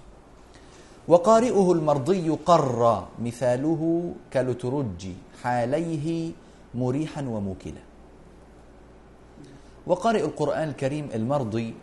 وقارئه 1.07 1.71
المرضي 1.71 2.29
قر 2.29 3.07
مثاله 3.21 4.13
كالترج 4.31 5.07
حاليه 5.43 6.31
مريحا 6.75 7.21
وموكلا. 7.21 7.81
وقارئ 9.87 10.23
القرآن 10.25 10.69
الكريم 10.69 11.09
المرضي 11.13 11.73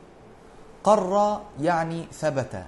قر 0.84 1.40
يعني 1.60 2.04
ثبت 2.12 2.62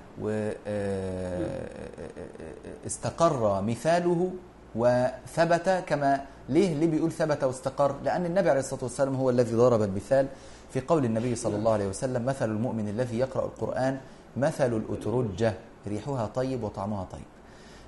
واستقر 2.85 3.63
مثاله 3.63 4.31
وثبت 4.75 5.69
كما 5.87 6.25
ليه 6.49 6.75
ليه 6.75 6.87
بيقول 6.87 7.13
ثبت 7.13 7.45
واستقر؟ 7.45 7.95
لأن 8.05 8.27
النبي 8.27 8.51
عليه 8.51 8.61
الصلاة 8.61 8.83
والسلام 8.85 9.15
هو 9.15 9.31
الذي 9.31 9.55
ضرب 9.55 9.83
المثال 9.83 10.27
في 10.73 10.81
قول 10.81 11.05
النبي 11.05 11.35
صلى 11.35 11.57
الله 11.57 11.73
عليه 11.73 11.87
وسلم 11.89 12.25
مثل 12.25 12.51
المؤمن 12.51 12.89
الذي 12.89 13.19
يقرأ 13.19 13.45
القرآن 13.45 13.99
مثل 14.37 14.73
الأترجة 14.77 15.55
ريحها 15.87 16.27
طيب 16.27 16.63
وطعمها 16.65 17.05
طيب. 17.13 17.25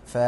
ف 0.07 0.19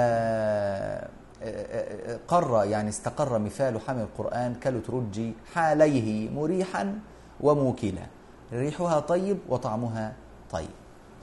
قر 2.29 2.65
يعني 2.65 2.89
استقر 2.89 3.39
مثال 3.39 3.81
حامل 3.81 4.01
القرآن 4.01 4.55
كالترج 4.55 5.21
حاليه 5.55 6.31
مريحا 6.31 6.99
وموكلا. 7.41 8.07
ريحها 8.53 9.01
طيب 9.01 9.39
وطعمها 9.49 10.13
طيب. 10.51 10.69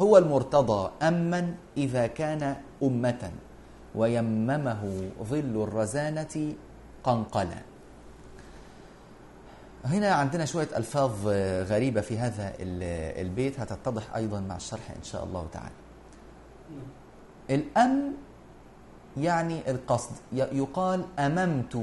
هو 0.01 0.17
المرتضى 0.17 0.91
أمن 1.01 1.55
إذا 1.77 2.07
كان 2.07 2.55
أمة 2.83 3.31
ويممه 3.95 5.09
ظل 5.23 5.63
الرزانة 5.63 6.53
قنقلا. 7.03 7.61
هنا 9.85 10.11
عندنا 10.11 10.45
شوية 10.45 10.67
ألفاظ 10.77 11.27
غريبة 11.71 12.01
في 12.01 12.17
هذا 12.17 12.53
البيت 13.21 13.59
هتتضح 13.59 14.15
أيضا 14.15 14.39
مع 14.39 14.55
الشرح 14.55 14.91
إن 14.91 15.03
شاء 15.03 15.23
الله 15.23 15.47
تعالى. 15.51 15.75
الأم 17.49 18.13
يعني 19.17 19.71
القصد. 19.71 20.11
يقال 20.33 21.05
أممت 21.19 21.77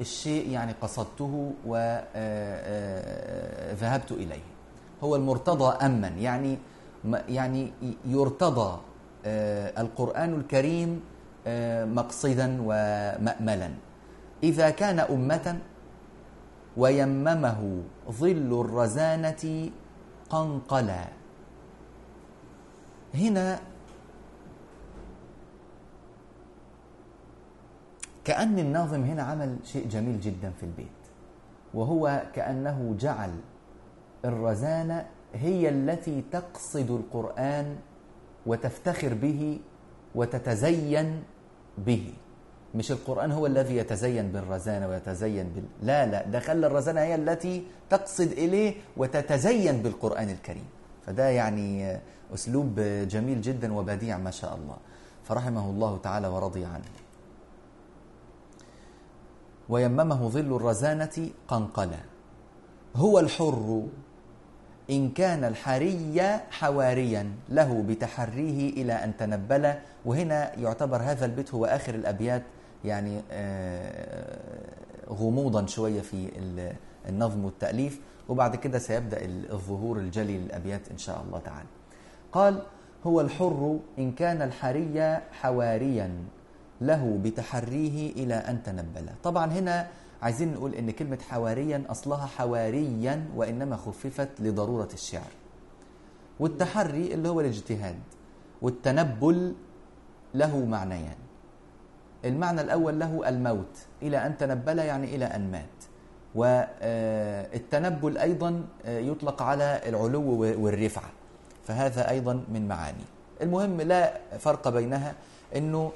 الشيء 0.00 0.50
يعني 0.50 0.72
قصدته 0.82 1.52
وذهبت 1.66 1.82
إليه. 4.12 4.42
هو 5.04 5.16
المرتضى 5.16 5.86
أما 5.86 6.08
يعني 6.08 6.58
يعني 7.28 7.72
يرتضى 8.04 8.80
آه، 9.26 9.80
القرآن 9.82 10.34
الكريم 10.34 11.00
آه، 11.46 11.84
مقصدا 11.84 12.58
ومأملا. 12.60 13.70
إذا 14.42 14.70
كان 14.70 15.00
أمة 15.00 15.58
ويممه 16.76 17.82
ظل 18.10 18.60
الرزانة 18.64 19.70
قنقلا. 20.30 21.04
هنا 23.14 23.58
كأن 28.26 28.58
الناظم 28.58 29.02
هنا 29.04 29.22
عمل 29.22 29.56
شيء 29.64 29.88
جميل 29.88 30.20
جدا 30.20 30.50
في 30.50 30.62
البيت 30.62 30.86
وهو 31.74 32.22
كأنه 32.34 32.96
جعل 32.98 33.30
الرزانة 34.24 35.06
هي 35.34 35.68
التي 35.68 36.24
تقصد 36.32 36.90
القرآن 36.90 37.76
وتفتخر 38.46 39.14
به 39.14 39.58
وتتزين 40.14 41.22
به. 41.78 42.12
مش 42.74 42.92
القرآن 42.92 43.32
هو 43.32 43.46
الذي 43.46 43.76
يتزين 43.76 44.32
بالرزانة 44.32 44.88
ويتزين 44.88 45.48
بال... 45.54 45.64
لا 45.82 46.06
لا 46.06 46.26
ده 46.26 46.40
خلى 46.40 46.66
الرزانة 46.66 47.00
هي 47.00 47.14
التي 47.14 47.64
تقصد 47.90 48.32
إليه 48.32 48.74
وتتزين 48.96 49.82
بالقرآن 49.82 50.30
الكريم. 50.30 50.66
فده 51.06 51.28
يعني 51.28 51.98
أسلوب 52.34 52.80
جميل 53.08 53.40
جدا 53.40 53.74
وبديع 53.74 54.18
ما 54.18 54.30
شاء 54.30 54.54
الله. 54.54 54.76
فرحمه 55.24 55.70
الله 55.70 55.96
تعالى 55.96 56.28
ورضي 56.28 56.64
عنه. 56.64 57.05
ويممه 59.68 60.28
ظل 60.28 60.56
الرزانة 60.56 61.30
قنقلا. 61.48 61.98
هو 62.96 63.18
الحر 63.18 63.82
إن 64.90 65.08
كان 65.10 65.44
الحري 65.44 66.22
حواريا 66.50 67.32
له 67.48 67.84
بتحريه 67.88 68.70
إلى 68.70 68.92
أن 68.92 69.16
تنبل. 69.16 69.74
وهنا 70.04 70.58
يعتبر 70.58 70.96
هذا 70.96 71.24
البيت 71.26 71.54
هو 71.54 71.66
آخر 71.66 71.94
الأبيات 71.94 72.42
يعني 72.84 73.22
آه، 73.32 74.38
غموضا 75.10 75.66
شوية 75.66 76.00
في 76.00 76.30
ال- 76.38 76.76
النظم 77.08 77.44
والتأليف. 77.44 78.00
وبعد 78.28 78.56
كده 78.56 78.78
سيبدأ 78.78 79.24
ال- 79.24 79.52
الظهور 79.52 79.98
الجلي 79.98 80.38
للأبيات 80.38 80.88
إن 80.90 80.98
شاء 80.98 81.22
الله 81.26 81.38
تعالى. 81.38 81.68
قال 82.32 82.62
هو 83.06 83.20
الحر 83.20 83.78
إن 83.98 84.12
كان 84.12 84.42
الحري 84.42 85.18
حواريا. 85.32 86.10
له 86.80 87.18
بتحريه 87.24 88.12
إلى 88.12 88.34
أن 88.34 88.62
تنبل. 88.62 89.06
طبعا 89.24 89.52
هنا 89.52 89.88
عايزين 90.22 90.52
نقول 90.54 90.74
إن 90.74 90.90
كلمة 90.90 91.18
حواريا 91.28 91.84
أصلها 91.88 92.26
حواريا 92.26 93.28
وإنما 93.36 93.76
خففت 93.76 94.40
لضرورة 94.40 94.88
الشعر. 94.92 95.30
والتحري 96.40 97.14
اللي 97.14 97.28
هو 97.28 97.40
الاجتهاد 97.40 97.98
والتنبل 98.62 99.54
له 100.34 100.64
معنيان. 100.64 101.16
المعنى 102.24 102.60
الأول 102.60 103.00
له 103.00 103.28
الموت 103.28 103.76
إلى 104.02 104.26
أن 104.26 104.36
تنبل 104.36 104.78
يعني 104.78 105.16
إلى 105.16 105.24
أن 105.24 105.50
مات. 105.50 105.76
والتنبل 106.34 108.18
أيضا 108.18 108.64
آه، 108.84 108.98
يطلق 108.98 109.42
على 109.42 109.80
العلو 109.86 110.40
والرفعة 110.64 111.10
فهذا 111.64 112.10
أيضا 112.10 112.44
من 112.52 112.68
معاني. 112.68 113.04
المهم 113.42 113.80
لا 113.80 114.20
فرق 114.38 114.68
بينها 114.68 115.14
أنه 115.56 115.78
آه، 115.78 115.90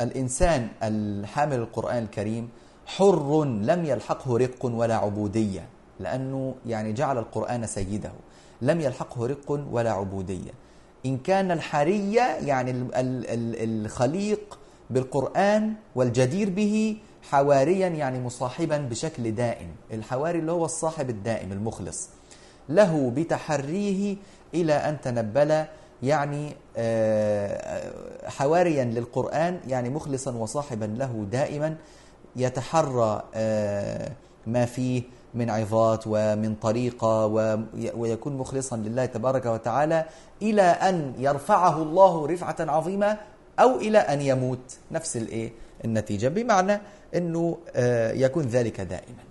الإنسان 0.00 0.68
الحامل 0.82 1.56
القرآن 1.56 2.02
الكريم 2.02 2.48
حر 2.86 3.44
لم 3.44 3.84
يلحقه 3.84 4.36
رق 4.38 4.64
ولا 4.64 4.96
عبودية 4.96 5.66
لأنه 6.00 6.54
يعني 6.66 6.92
جعل 6.92 7.18
القرآن 7.18 7.66
سيده. 7.66 8.12
لم 8.62 8.80
يلحقه 8.80 9.26
رق 9.26 9.60
ولا 9.70 9.92
عبودية. 9.92 10.50
إن 11.06 11.18
كان 11.18 11.50
الحرية 11.50 12.20
يعني 12.20 12.70
ال- 12.70 12.94
ال- 12.94 13.26
ال- 13.30 13.84
الخليق 13.84 14.58
بالقرآن 14.90 15.72
والجدير 15.94 16.50
به 16.50 16.96
حواريا 17.30 17.88
يعني 17.88 18.20
مصاحبا 18.20 18.78
بشكل 18.78 19.32
دائم. 19.34 19.68
الحواري 19.92 20.38
اللي 20.38 20.52
هو 20.52 20.64
الصاحب 20.64 21.10
الدائم 21.10 21.52
المخلص. 21.52 22.08
له 22.68 23.12
بتحريه 23.16 24.16
إلى 24.54 24.72
أن 24.72 25.00
تنبل 25.00 25.64
يعني 26.02 26.52
آه، 26.76 28.28
حواريا 28.28 28.84
للقرآن 28.84 29.60
يعني 29.68 29.90
مخلصا 29.90 30.32
وصاحبا 30.34 30.84
له 30.84 31.26
دائما 31.32 31.76
يتحرى 32.36 33.22
آه، 33.34 34.10
ما 34.46 34.64
فيه 34.64 35.02
من 35.34 35.50
عظات 35.50 36.02
ومن 36.06 36.54
طريقة 36.54 37.26
وي- 37.26 37.92
ويكون 37.96 38.36
مخلصا 38.36 38.76
لله 38.76 39.06
تبارك 39.06 39.46
وتعالى 39.46 40.04
إلى 40.42 40.62
أن 40.62 41.14
يرفعه 41.18 41.82
الله 41.82 42.26
رفعة 42.26 42.56
عظيمة 42.60 43.16
أو 43.60 43.76
إلى 43.76 43.98
أن 43.98 44.20
يموت. 44.20 44.76
نفس 44.92 45.16
الإيه؟ 45.16 45.52
النتيجة. 45.84 46.28
بمعنى 46.28 46.80
أنه 47.14 47.58
آه، 47.76 48.12
يكون 48.12 48.44
ذلك 48.44 48.80
دائما. 48.80 49.22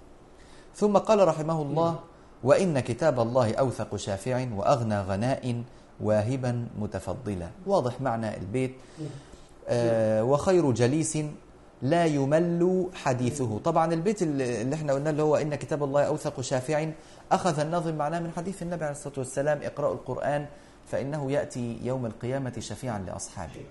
ثم 0.76 0.98
قال 0.98 1.28
رحمه 1.28 1.62
الله 1.62 2.00
وإن 2.44 2.80
كتاب 2.80 3.20
الله 3.20 3.54
أوثق 3.56 3.96
شافع 3.96 4.46
وأغنى 4.56 5.00
غناء 5.02 5.64
واهبا 6.04 6.68
متفضلا. 6.80 7.50
واضح 7.68 8.02
معنى 8.02 8.38
البيت. 8.38 8.76
آه 9.68 10.24
وخير 10.24 10.72
جليس 10.72 11.18
لا 11.82 12.06
يمل 12.06 12.88
حديثه. 12.94 13.60
طبعا 13.60 13.94
البيت 13.94 14.22
اللي 14.22 14.76
إحنا 14.76 14.94
قلنا 14.94 15.10
اللي 15.10 15.24
هو 15.24 15.36
إن 15.36 15.56
كتاب 15.56 15.84
الله 15.84 16.04
أوثق 16.04 16.42
شافع 16.42 16.90
أخذ 17.32 17.60
الناظم 17.60 17.96
معناه 17.96 18.20
من 18.20 18.32
حديث 18.32 18.64
النبي 18.64 18.84
عليه 18.86 18.96
الصلاة 18.96 19.14
والسلام 19.18 19.60
اقرأوا 19.64 19.94
القرآن 19.94 20.46
فإنه 20.88 21.32
يأتي 21.32 21.80
يوم 21.84 22.06
القيامة 22.06 22.54
شفيعا 22.60 23.00
لأصحابه. 23.08 23.66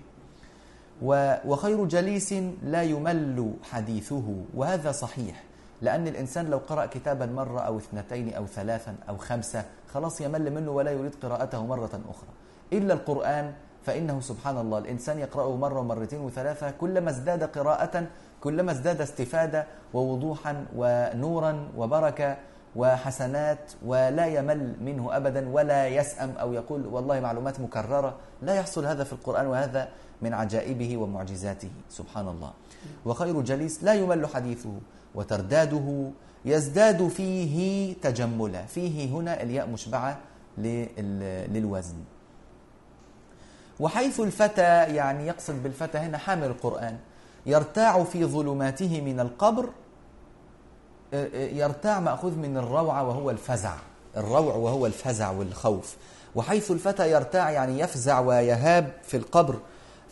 وخير 1.45 1.85
جليس 1.85 2.33
لا 2.63 2.83
يمل 2.83 3.53
حديثه. 3.71 4.35
وهذا 4.55 4.91
صحيح. 4.91 5.43
لأن 5.83 6.07
الإنسان 6.07 6.47
لو 6.47 6.57
قرأ 6.57 6.85
كتابا 6.85 7.25
مرة 7.25 7.59
أو 7.59 7.77
اثنتين 7.77 8.33
أو 8.33 8.47
ثلاثا 8.47 8.95
أو 9.09 9.17
خمسة 9.17 9.65
خلاص 9.93 10.21
يمل 10.21 10.47
منه 10.53 10.71
ولا 10.71 10.91
يريد 10.91 11.15
قراءته 11.19 11.65
مرة 11.65 11.99
أخرى. 12.09 12.29
إلا 12.73 12.93
القرآن 12.93 13.53
فإنه 13.83 14.21
سبحان 14.21 14.57
الله 14.57 14.77
الإنسان 14.77 15.19
يقرأه 15.19 15.55
مرة 15.55 15.79
ومرتين 15.79 16.21
وثلاثة 16.21 16.71
كلما 16.71 17.09
ازداد 17.09 17.43
قراءة 17.43 18.07
كلما 18.41 18.71
ازداد 18.71 19.01
استفادة 19.01 19.67
ووضوحا 19.93 20.65
ونورا 20.75 21.67
وبركة 21.77 22.37
وحسنات 22.75 23.71
ولا 23.85 24.25
يمل 24.25 24.75
منه 24.81 25.17
ابدا 25.17 25.49
ولا 25.49 25.87
يسأم 25.87 26.31
أو 26.39 26.53
يقول 26.53 26.87
والله 26.87 27.19
معلومات 27.19 27.59
مكررة. 27.59 28.15
لا 28.41 28.55
يحصل 28.55 28.85
هذا 28.85 29.03
في 29.03 29.13
القرآن 29.13 29.47
وهذا 29.47 29.89
من 30.21 30.33
عجائبه 30.33 30.97
ومعجزاته. 30.97 31.71
سبحان 31.89 32.27
الله. 32.27 32.51
وخير 33.05 33.41
جليس 33.41 33.83
لا 33.83 33.93
يمل 33.93 34.27
حديثه. 34.27 34.73
وترداده 35.15 36.09
يزداد 36.45 37.07
فيه 37.07 37.93
تجملا. 38.01 38.65
فيه 38.65 39.09
هنا 39.09 39.41
الياء 39.43 39.69
مشبعة 39.69 40.17
لل- 40.57 41.53
للوزن. 41.53 41.95
وحيث 43.79 44.19
الفتى 44.19 44.61
يعني 44.95 45.27
يقصد 45.27 45.63
بالفتى 45.63 45.97
هنا 45.97 46.17
حامل 46.17 46.43
القرآن 46.47 46.97
يرتاع 47.45 48.03
في 48.03 48.25
ظلماته 48.25 49.01
من 49.01 49.19
القبر 49.19 49.69
يرتاع 51.33 51.99
مأخوذ 51.99 52.35
من 52.37 52.57
الروعة 52.57 53.07
وهو 53.07 53.29
الفزع. 53.29 53.73
الروع 54.17 54.55
وهو 54.55 54.85
الفزع 54.85 55.31
والخوف. 55.31 55.95
وحيث 56.35 56.71
الفتى 56.71 57.11
يرتاع 57.11 57.51
يعني 57.51 57.79
يفزع 57.79 58.19
ويهاب 58.19 58.91
في 59.03 59.17
القبر 59.17 59.55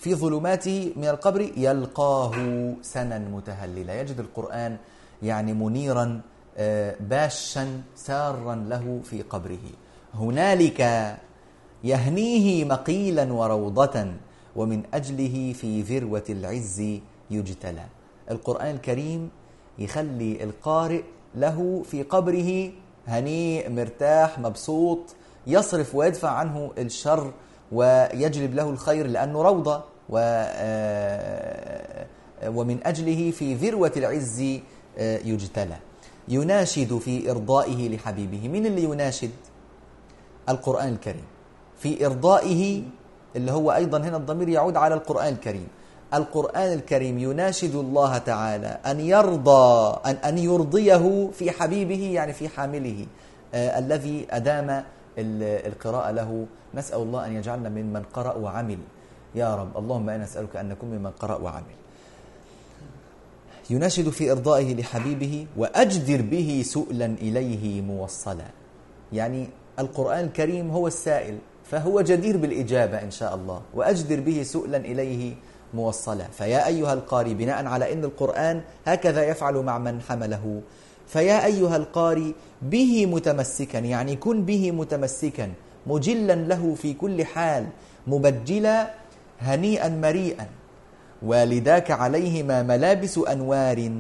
في 0.02 0.16
ظلماته 0.16 0.94
من 0.96 1.08
القبر 1.08 1.42
يلقاه 1.58 2.34
سنا 2.82 3.20
متهللا. 3.20 4.02
يجد 4.02 4.20
القرآن 4.20 4.78
يعني 5.24 5.54
منيرا 5.54 6.22
آه، 6.58 6.96
باشا 7.00 7.82
سارا 7.96 8.56
له 8.56 9.00
في 9.04 9.22
قبره. 9.22 9.66
هنالك 10.14 10.80
يهنيه 11.84 12.66
مقيلا 12.66 13.34
وروضة 13.34 14.06
ومن 14.56 14.84
أجله 14.94 15.54
في 15.54 15.82
ذروة 15.82 16.24
العز 16.30 17.00
يجتلى. 17.32 17.86
القرآن 18.32 18.76
الكريم 18.76 19.30
يخلي 19.80 20.44
القارئ 20.44 21.04
له 21.36 21.84
في 21.86 22.04
قبره 22.04 22.72
هنيء 23.08 23.70
مرتاح 23.70 24.40
مبسوط 24.40 25.00
يصرف 25.48 25.96
ويدفع 25.96 26.30
عنه 26.30 26.72
الشر 26.78 27.32
ويجلب 27.72 28.54
له 28.56 28.70
الخير 28.70 29.08
لأنه 29.08 29.42
روضة. 29.42 29.91
و 30.12 30.18
آه، 30.18 32.06
ومن 32.48 32.78
أجله 32.84 33.32
في 33.32 33.54
ذروة 33.54 33.92
العز 33.98 34.42
آه، 34.98 35.18
يجتلى. 35.26 35.76
يناشد 36.28 36.98
في 36.98 37.32
إرضائه 37.32 37.90
لحبيبه. 37.96 38.48
من 38.50 38.66
اللي 38.66 38.84
يناشد؟ 38.84 39.32
القرآن 40.50 40.88
الكريم. 40.94 41.24
في 41.78 42.06
إرضائه 42.06 42.84
اللي 43.36 43.52
هو 43.52 43.72
أيضا 43.72 43.98
هنا 43.98 44.18
الضمير 44.18 44.50
يعود 44.50 44.76
على 44.78 44.94
القرآن 44.96 45.34
الكريم. 45.34 45.68
القرآن 46.14 46.74
الكريم 46.74 47.20
يناشد 47.20 47.76
الله 47.76 48.18
تعالى 48.18 48.78
أن 48.86 49.00
يرضى 49.00 50.00
أن, 50.06 50.16
أن 50.16 50.38
يرضيه 50.38 51.30
في 51.34 51.52
حبيبه 51.52 52.12
يعني 52.14 52.34
في 52.34 52.50
حامله 52.50 53.06
آه 53.54 53.80
الذي 53.80 54.28
أدام 54.30 54.70
ال- 55.18 55.68
القراءة 55.68 56.12
له. 56.12 56.46
نسأل 56.74 57.00
الله 57.02 57.26
أن 57.26 57.36
يجعلنا 57.36 57.70
ممن 57.70 58.04
قرأ 58.14 58.34
وعمل. 58.36 58.78
يا 59.36 59.56
رب 59.56 59.78
اللهم 59.78 60.10
أنا 60.10 60.24
أسألك 60.24 60.56
أن 60.56 60.70
نكون 60.70 60.90
ممن 60.90 61.12
قرأ 61.12 61.38
وعمل. 61.38 61.76
يناشد 63.70 64.10
في 64.10 64.32
إرضائه 64.32 64.76
لحبيبه 64.76 65.48
وأجدر 65.58 66.22
به 66.22 66.64
سؤلا 66.66 67.06
إليه 67.06 67.82
موصلا. 67.82 68.48
يعني 69.14 69.50
القرآن 69.80 70.26
الكريم 70.26 70.72
هو 70.72 70.88
السائل 70.88 71.38
فهو 71.72 72.02
جدير 72.02 72.38
بالإجابة 72.38 73.02
إن 73.02 73.12
شاء 73.12 73.36
الله 73.36 73.62
وأجدر 73.74 74.20
به 74.20 74.44
سؤلا 74.44 74.78
إليه 74.78 75.36
موصلا. 75.74 76.28
فيا 76.36 76.68
أيها 76.68 76.94
القاري 76.94 77.34
بناء 77.34 77.66
على 77.66 77.94
أن 77.94 78.04
القرآن 78.04 78.62
هكذا 78.86 79.24
يفعل 79.24 79.56
مع 79.56 79.78
من 79.78 80.02
حمله 80.02 80.62
فيا 81.08 81.46
أيها 81.46 81.76
القاري 81.76 82.36
به 82.62 83.06
متمسكا 83.06 83.78
يعني 83.78 84.16
كن 84.16 84.46
به 84.46 84.72
متمسكا 84.72 85.52
مجلا 85.88 86.36
له 86.36 86.76
في 86.76 86.94
كل 86.94 87.26
حال 87.26 87.68
مبجلا 88.08 89.01
هنيئا 89.42 89.90
مريئا. 89.90 90.48
والداك 91.22 91.92
عليهما 91.92 92.64
ملابس 92.64 93.18
أنوار 93.18 93.92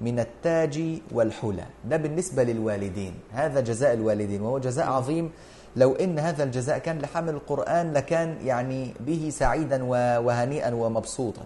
من 0.00 0.18
التاج 0.20 1.00
والحلى. 1.12 1.64
ده 1.84 1.96
بالنسبة 1.96 2.42
للوالدين. 2.42 3.14
هذا 3.32 3.60
جزاء 3.60 3.94
الوالدين. 3.94 4.40
وهو 4.42 4.58
جزاء 4.58 4.86
عظيم. 4.86 5.30
لو 5.76 5.94
إن 5.94 6.18
هذا 6.18 6.44
الجزاء 6.44 6.78
كان 6.78 6.98
لحمل 6.98 7.34
القرآن 7.34 7.92
لكان 7.92 8.36
يعني 8.44 8.94
به 9.00 9.28
سعيدا 9.32 9.84
وهنيئا 10.26 10.74
ومبسوطا. 10.74 11.42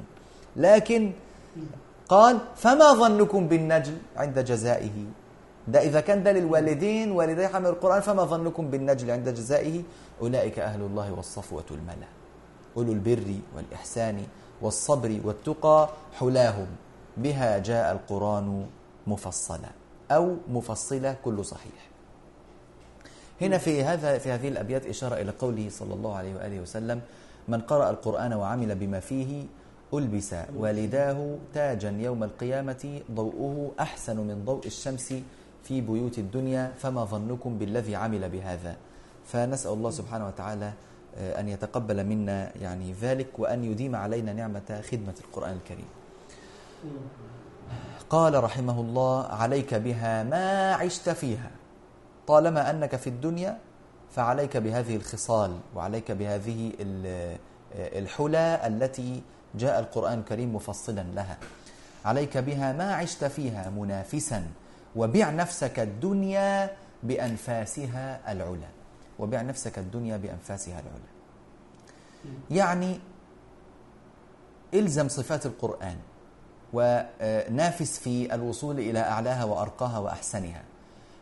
لكن 0.57 1.13
قال 2.09 2.39
فما 2.57 2.93
ظنكم 2.93 3.49
بالنجل 3.49 3.97
عند 4.17 4.39
جزائه؟ 4.39 4.99
ده 5.69 5.83
إذا 5.83 6.01
كان 6.01 6.23
ده 6.23 6.33
للوالدين 6.33 7.13
والدي 7.13 7.49
حمل 7.49 7.67
القرآن 7.67 8.01
فما 8.01 8.25
ظنكم 8.25 8.71
بالنجل 8.71 9.11
عند 9.11 9.29
جزائه؟ 9.29 9.83
أولئك 10.23 10.59
أهل 10.59 10.81
الله 10.81 11.13
والصفوة 11.13 11.65
الملا 11.71 12.19
أولو 12.76 12.92
البر 12.92 13.35
والإحسان 13.56 14.22
والصبر 14.62 15.20
والتقى 15.24 15.88
حلاهم 16.18 16.66
بها 17.16 17.59
جاء 17.59 17.92
القرآن 17.92 18.66
مفصلا 19.06 19.70
أو 20.11 20.37
مفصلة 20.48 21.16
كل 21.24 21.44
صحيح. 21.44 21.90
هنا 23.40 23.59
في 23.59 23.83
هذا 23.85 24.18
في 24.18 24.30
هذه 24.30 24.48
الأبيات 24.48 24.87
إشارة 24.87 25.14
إلى 25.14 25.30
قوله 25.30 25.68
صلى 25.70 25.94
الله 25.94 26.16
عليه 26.16 26.35
وآله 26.35 26.61
وسلم 26.61 27.00
من 27.48 27.61
قرأ 27.61 27.90
القرآن 27.90 28.33
وعمل 28.33 28.74
بما 28.74 29.00
فيه 29.00 29.44
ألبس 29.94 30.35
والداه 30.56 31.37
تاجا 31.54 31.90
يوم 31.90 32.24
القيامة 32.24 33.00
ضوءه 33.12 33.72
أحسن 33.80 34.16
من 34.16 34.42
ضوء 34.44 34.66
الشمس 34.66 35.14
في 35.64 35.80
بيوت 35.80 36.18
الدنيا 36.18 36.72
فما 36.78 37.04
ظنكم 37.04 37.59
بالذي 37.59 37.96
عمل 37.96 38.28
بهذا؟ 38.28 38.76
فنسأل 39.26 39.72
الله 39.72 39.90
سبحانه 39.90 40.26
وتعالى 40.26 40.72
أن 41.18 41.49
يتقبل 41.49 42.05
منا 42.07 42.53
يعني 42.61 42.92
ذلك 42.92 43.38
وأن 43.38 43.64
يديم 43.64 43.96
علينا 43.96 44.33
نعمة 44.33 44.83
خدمة 44.90 45.14
القرآن 45.25 45.53
الكريم. 45.53 45.88
قال 48.11 48.44
رحمه 48.44 48.81
الله 48.81 49.27
عليك 49.27 49.75
بها 49.75 50.23
ما 50.23 50.75
عشت 50.75 51.09
فيها. 51.11 51.51
طالما 52.27 52.70
أنك 52.70 52.96
في 52.96 53.07
الدنيا 53.07 53.59
فعليك 54.11 54.57
بهذه 54.57 54.96
الخصال 54.96 55.59
وعليك 55.75 56.12
بهذه 56.12 56.73
ال- 56.81 57.37
الحلى 57.75 58.61
التي 58.66 59.23
جاء 59.55 59.81
القرآن 59.81 60.18
الكريم 60.18 60.55
مفصلا 60.55 61.01
لها. 61.14 61.38
عليك 62.05 62.38
بها 62.38 62.73
ما 62.73 62.94
عشت 62.94 63.25
فيها 63.25 63.70
منافسا 63.70 64.46
وبع 64.96 65.31
نفسك 65.31 65.79
الدنيا 65.81 66.70
بأنفاسها 67.03 68.33
العلى. 68.33 68.68
وبع 69.20 69.42
نفسك 69.42 69.78
الدنيا 69.78 70.16
بأنفاسها 70.16 70.80
العلى 70.80 71.11
يعني 72.50 73.00
إلزم 74.74 75.09
صفات 75.09 75.46
القرآن 75.46 75.96
ونافس 76.72 77.98
في 77.98 78.35
الوصول 78.35 78.78
إلى 78.78 78.98
أعلاها 78.98 79.44
وأرقاها 79.44 79.98
وأحسنها. 79.98 80.62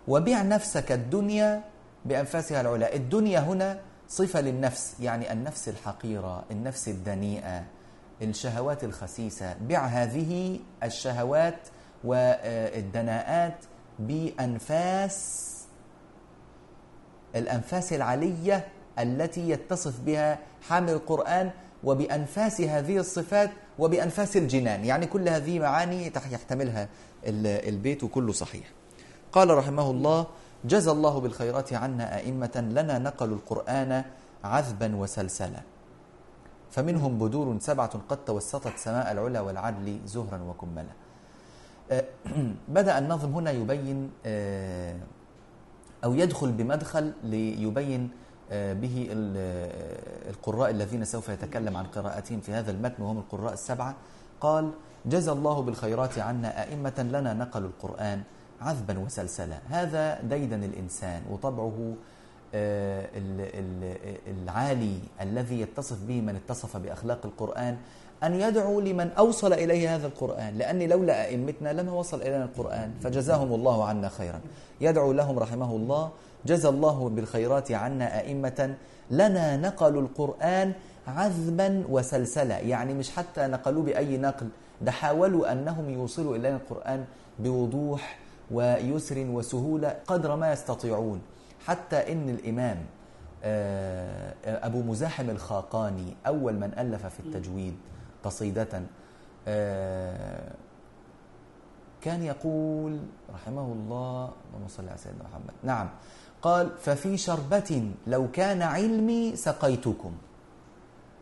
وبيع 0.08 0.42
نفسك 0.42 0.92
الدنيا 0.92 1.64
بأنفاسها 2.04 2.60
العلى 2.60 2.96
الدنيا 2.96 3.40
هنا 3.40 3.80
صفة 4.08 4.40
للنفس 4.40 4.94
يعني 5.00 5.32
النفس 5.32 5.68
الحقيرة 5.68 6.44
النفس 6.50 6.88
الدنيئة 6.88 7.64
الشهوات 8.22 8.84
الخسيسة. 8.84 9.56
بع 9.60 9.86
هذه 9.86 10.60
الشهوات 10.82 11.58
والدناءات 12.04 13.64
بأنفاس 13.98 15.48
الأنفاس 17.36 17.92
العلية 17.92 18.68
التي 18.98 19.50
يتصف 19.50 20.00
بها 20.00 20.38
حامل 20.68 20.90
القرآن 20.90 21.50
وبأنفاس 21.84 22.60
هذه 22.60 22.96
الصفات 22.98 23.50
وبأنفاس 23.78 24.36
الجنان. 24.36 24.84
يعني 24.84 25.06
كل 25.06 25.28
هذه 25.28 25.58
معاني 25.58 26.12
يحتملها 26.30 26.88
ال- 27.26 27.68
البيت 27.68 28.04
كله 28.04 28.32
صحيح. 28.32 28.70
قال 29.32 29.58
رحمه 29.58 29.90
الله 29.90 30.26
جزى 30.64 30.90
الله 30.90 31.20
بالخيرات 31.20 31.72
عنا 31.72 32.16
أئمة 32.16 32.66
لنا 32.72 32.98
نقلوا 32.98 33.36
القرآن 33.36 34.04
عذبا 34.44 34.96
وسلسلا. 34.96 35.60
فمنهم 36.70 37.18
بدور 37.18 37.56
سبعة 37.60 38.00
قد 38.08 38.24
توسطت 38.24 38.78
سماء 38.78 39.12
العلا 39.12 39.40
والعدل 39.40 39.98
زهرا 40.06 40.42
وكملا. 40.42 40.92
آه، 41.90 42.04
بدأ 42.68 42.98
النظم 42.98 43.32
هنا 43.34 43.50
يبين 43.50 44.10
آه، 44.26 44.96
أو 46.04 46.14
يدخل 46.14 46.52
بمدخل 46.52 47.12
ليبين 47.24 48.10
آه، 48.50 48.72
به 48.72 49.08
آه، 49.10 50.30
القراء 50.30 50.70
الذين 50.70 51.04
سوف 51.04 51.28
يتكلم 51.28 51.76
عن 51.76 51.84
قراءتهم 51.84 52.40
في 52.40 52.52
هذا 52.52 52.70
المتن 52.70 53.02
وهم 53.02 53.18
القراء 53.18 53.52
السبعة. 53.52 53.94
قال 54.40 54.70
جزى 55.06 55.32
الله 55.32 55.62
بالخيرات 55.62 56.18
عنا 56.18 56.62
أئمة 56.62 57.06
لنا 57.12 57.34
نقلوا 57.34 57.68
القرآن 57.68 58.22
عذبا 58.60 58.98
وسلسلا. 58.98 59.58
هذا 59.68 60.20
ديدن 60.22 60.64
الإنسان 60.64 61.22
وطبعه 61.30 61.94
آه، 62.54 63.08
ال- 63.14 63.50
ال- 63.54 64.16
العالي 64.42 64.98
الذي 65.20 65.60
يتصف 65.60 65.98
به 66.08 66.20
من 66.20 66.36
اتصف 66.36 66.76
بأخلاق 66.76 67.18
القرآن. 67.24 67.76
أن 68.22 68.34
يدعو 68.40 68.80
لمن 68.80 69.10
أوصل 69.18 69.52
إليه 69.52 69.94
هذا 69.94 70.06
القرآن 70.06 70.58
لأن 70.58 70.82
لولا 70.82 71.24
أئمتنا 71.24 71.72
لما 71.72 71.92
وصل 71.92 72.20
إلينا 72.22 72.44
القرآن 72.44 72.90
فجزاهم 73.02 73.54
الله 73.54 73.84
عنا 73.84 74.08
خيرا. 74.08 74.40
يدعو 74.80 75.12
لهم 75.12 75.38
رحمه 75.38 75.70
الله 75.76 76.10
جزى 76.46 76.68
الله 76.68 77.08
بالخيرات 77.08 77.72
عنا 77.72 78.20
أئمة 78.20 78.74
لنا 79.10 79.56
نقلوا 79.56 80.02
القرآن 80.02 80.72
عذبا 81.06 81.84
وسلسلا 81.88 82.58
يعني 82.58 82.94
مش 82.94 83.10
حتى 83.10 83.46
نقلوه 83.46 83.82
بأي 83.82 84.16
نقل 84.16 84.48
ده 84.82 84.90
حاولوا 84.92 85.52
أنهم 85.52 85.90
يوصلوا 85.90 86.36
إلينا 86.36 86.56
القرآن 86.56 87.04
بوضوح 87.38 88.18
ويسر 88.50 89.26
وسهولة 89.30 89.96
قدر 90.06 90.36
ما 90.36 90.52
يستطيعون. 90.52 91.20
حتى 91.66 92.12
إن 92.12 92.28
الإمام 92.28 92.76
آه، 93.44 94.34
أبو 94.46 94.82
مزاحم 94.82 95.30
الخاقاني 95.30 96.16
أول 96.26 96.54
من 96.54 96.70
ألف 96.78 97.06
في 97.06 97.20
التجويد 97.20 97.74
قصيدة. 98.28 98.82
آه، 99.48 100.52
كان 102.02 102.22
يقول 102.22 102.98
رحمه 103.34 103.72
الله 103.72 104.30
اللهم 104.48 104.68
صل 104.68 104.88
على 104.88 104.98
سيدنا 104.98 105.24
محمد. 105.24 105.54
نعم. 105.62 105.88
قال 106.42 106.70
ففي 106.80 107.16
شربة 107.16 107.90
لو 108.06 108.30
كان 108.30 108.62
علمي 108.62 109.36
سقيتكم. 109.36 110.12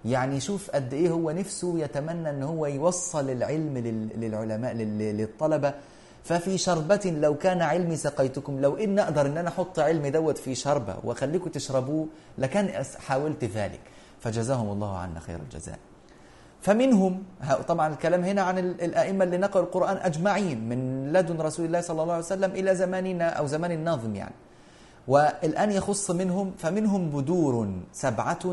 يعني 0.04 0.40
شوف 0.40 0.70
قد 0.70 0.94
إيه 0.94 1.10
هو 1.10 1.30
نفسه 1.30 1.78
يتمنى 1.78 2.30
إن 2.30 2.42
هو 2.42 2.66
يوصل 2.66 3.30
العلم 3.30 3.78
لل- 3.78 4.20
للعلماء 4.20 4.72
لل- 4.72 5.16
للطلبة. 5.16 5.74
ففي 6.24 6.58
شربة 6.58 7.16
لو 7.20 7.34
كان 7.34 7.62
علمي 7.62 7.96
سقيتكم. 7.96 8.60
لو 8.60 8.76
إن 8.76 8.98
أقدر 8.98 9.26
إن 9.26 9.38
أنا 9.38 9.48
أحط 9.48 9.78
علمي 9.78 10.10
دوت 10.10 10.38
في 10.38 10.54
شربة 10.54 10.96
واخليكم 11.04 11.50
تشربوه 11.50 12.06
لكان 12.38 12.84
حاولت 12.98 13.44
ذلك. 13.44 13.80
فجزاهم 14.20 14.72
الله 14.72 14.98
عنا 14.98 15.20
خير 15.20 15.38
الجزاء. 15.38 15.78
فمنهم 16.66 17.22
طبعا 17.68 17.86
الكلام 17.94 18.24
هنا 18.24 18.42
عن 18.42 18.58
ال- 18.58 18.80
الأئمة 18.82 19.24
اللي 19.24 19.36
نقلوا 19.38 19.64
القرآن 19.66 19.96
أجمعين 19.96 20.68
من 20.68 20.78
لدن 21.12 21.40
رسول 21.40 21.66
الله 21.66 21.80
صلى 21.80 22.02
الله 22.02 22.14
عليه 22.14 22.24
وسلم 22.24 22.50
إلى 22.50 22.74
زماننا 22.74 23.28
أو 23.28 23.46
زمان 23.46 23.70
الناظم 23.72 24.14
يعني. 24.14 24.34
والآن 25.08 25.70
يخص 25.72 26.10
منهم 26.10 26.54
فمنهم 26.58 27.10
بدور 27.10 27.54
سبعة 27.92 28.44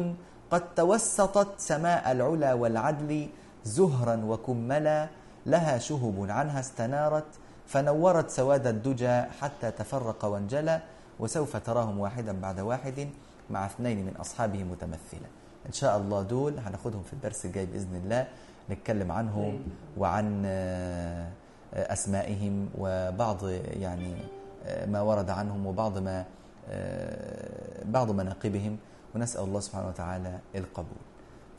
قد 0.51 0.63
توسطت 0.75 1.47
سماء 1.57 2.11
العلا 2.11 2.53
والعدل 2.53 3.27
زهرا 3.63 4.15
وكملا 4.25 5.07
لها 5.45 5.77
شهب 5.77 6.25
عنها 6.29 6.59
استنارت 6.59 7.25
فنورت 7.67 8.29
سواد 8.29 8.67
الدجى 8.67 9.21
حتى 9.41 9.71
تفرق 9.71 10.25
وانجلى 10.25 10.81
وسوف 11.19 11.57
تراهم 11.57 11.99
واحدا 11.99 12.33
بعد 12.41 12.59
واحد 12.59 13.07
مع 13.49 13.65
اثنين 13.65 13.97
من 14.05 14.13
أصحابه 14.19 14.63
متمثلا. 14.63 15.29
إن 15.67 15.71
شاء 15.71 15.97
الله 15.97 16.21
دول 16.21 16.59
هناخدهم 16.59 17.03
في 17.03 17.13
الدرس 17.13 17.45
الجاي 17.45 17.65
بإذن 17.65 17.95
الله 17.95 18.27
نتكلم 18.69 19.11
عنهم 19.11 19.59
وعن 19.97 20.43
آه، 20.45 21.27
أسمائهم 21.73 22.69
وبعض 22.77 23.47
يعني 23.73 24.15
آه، 24.65 24.85
ما 24.85 25.01
ورد 25.01 25.29
عنهم 25.29 25.65
وبعض 25.67 25.97
ما 25.97 26.25
آه، 26.69 27.83
بعض 27.85 28.11
مناقبهم 28.11 28.77
ونسأل 29.15 29.43
الله 29.43 29.59
سبحانه 29.59 29.87
وتعالى 29.87 30.39
القبول. 30.55 31.03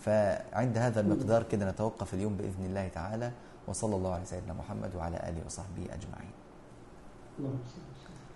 فعند 0.01 0.79
هذا 0.79 1.01
المقدار 1.01 1.43
كده 1.43 1.71
نتوقف 1.71 2.15
اليوم 2.15 2.37
بإذن 2.37 2.65
الله 2.65 2.89
تعالى 2.89 3.31
وصلى 3.67 3.97
الله 3.97 4.15
على 4.15 4.25
سيدنا 4.25 4.53
محمد 4.53 4.95
وعلى 4.97 5.17
آله 5.17 5.47
وصحبه 5.47 5.85
أجمعين. 5.85 6.31
اللهم 7.39 7.59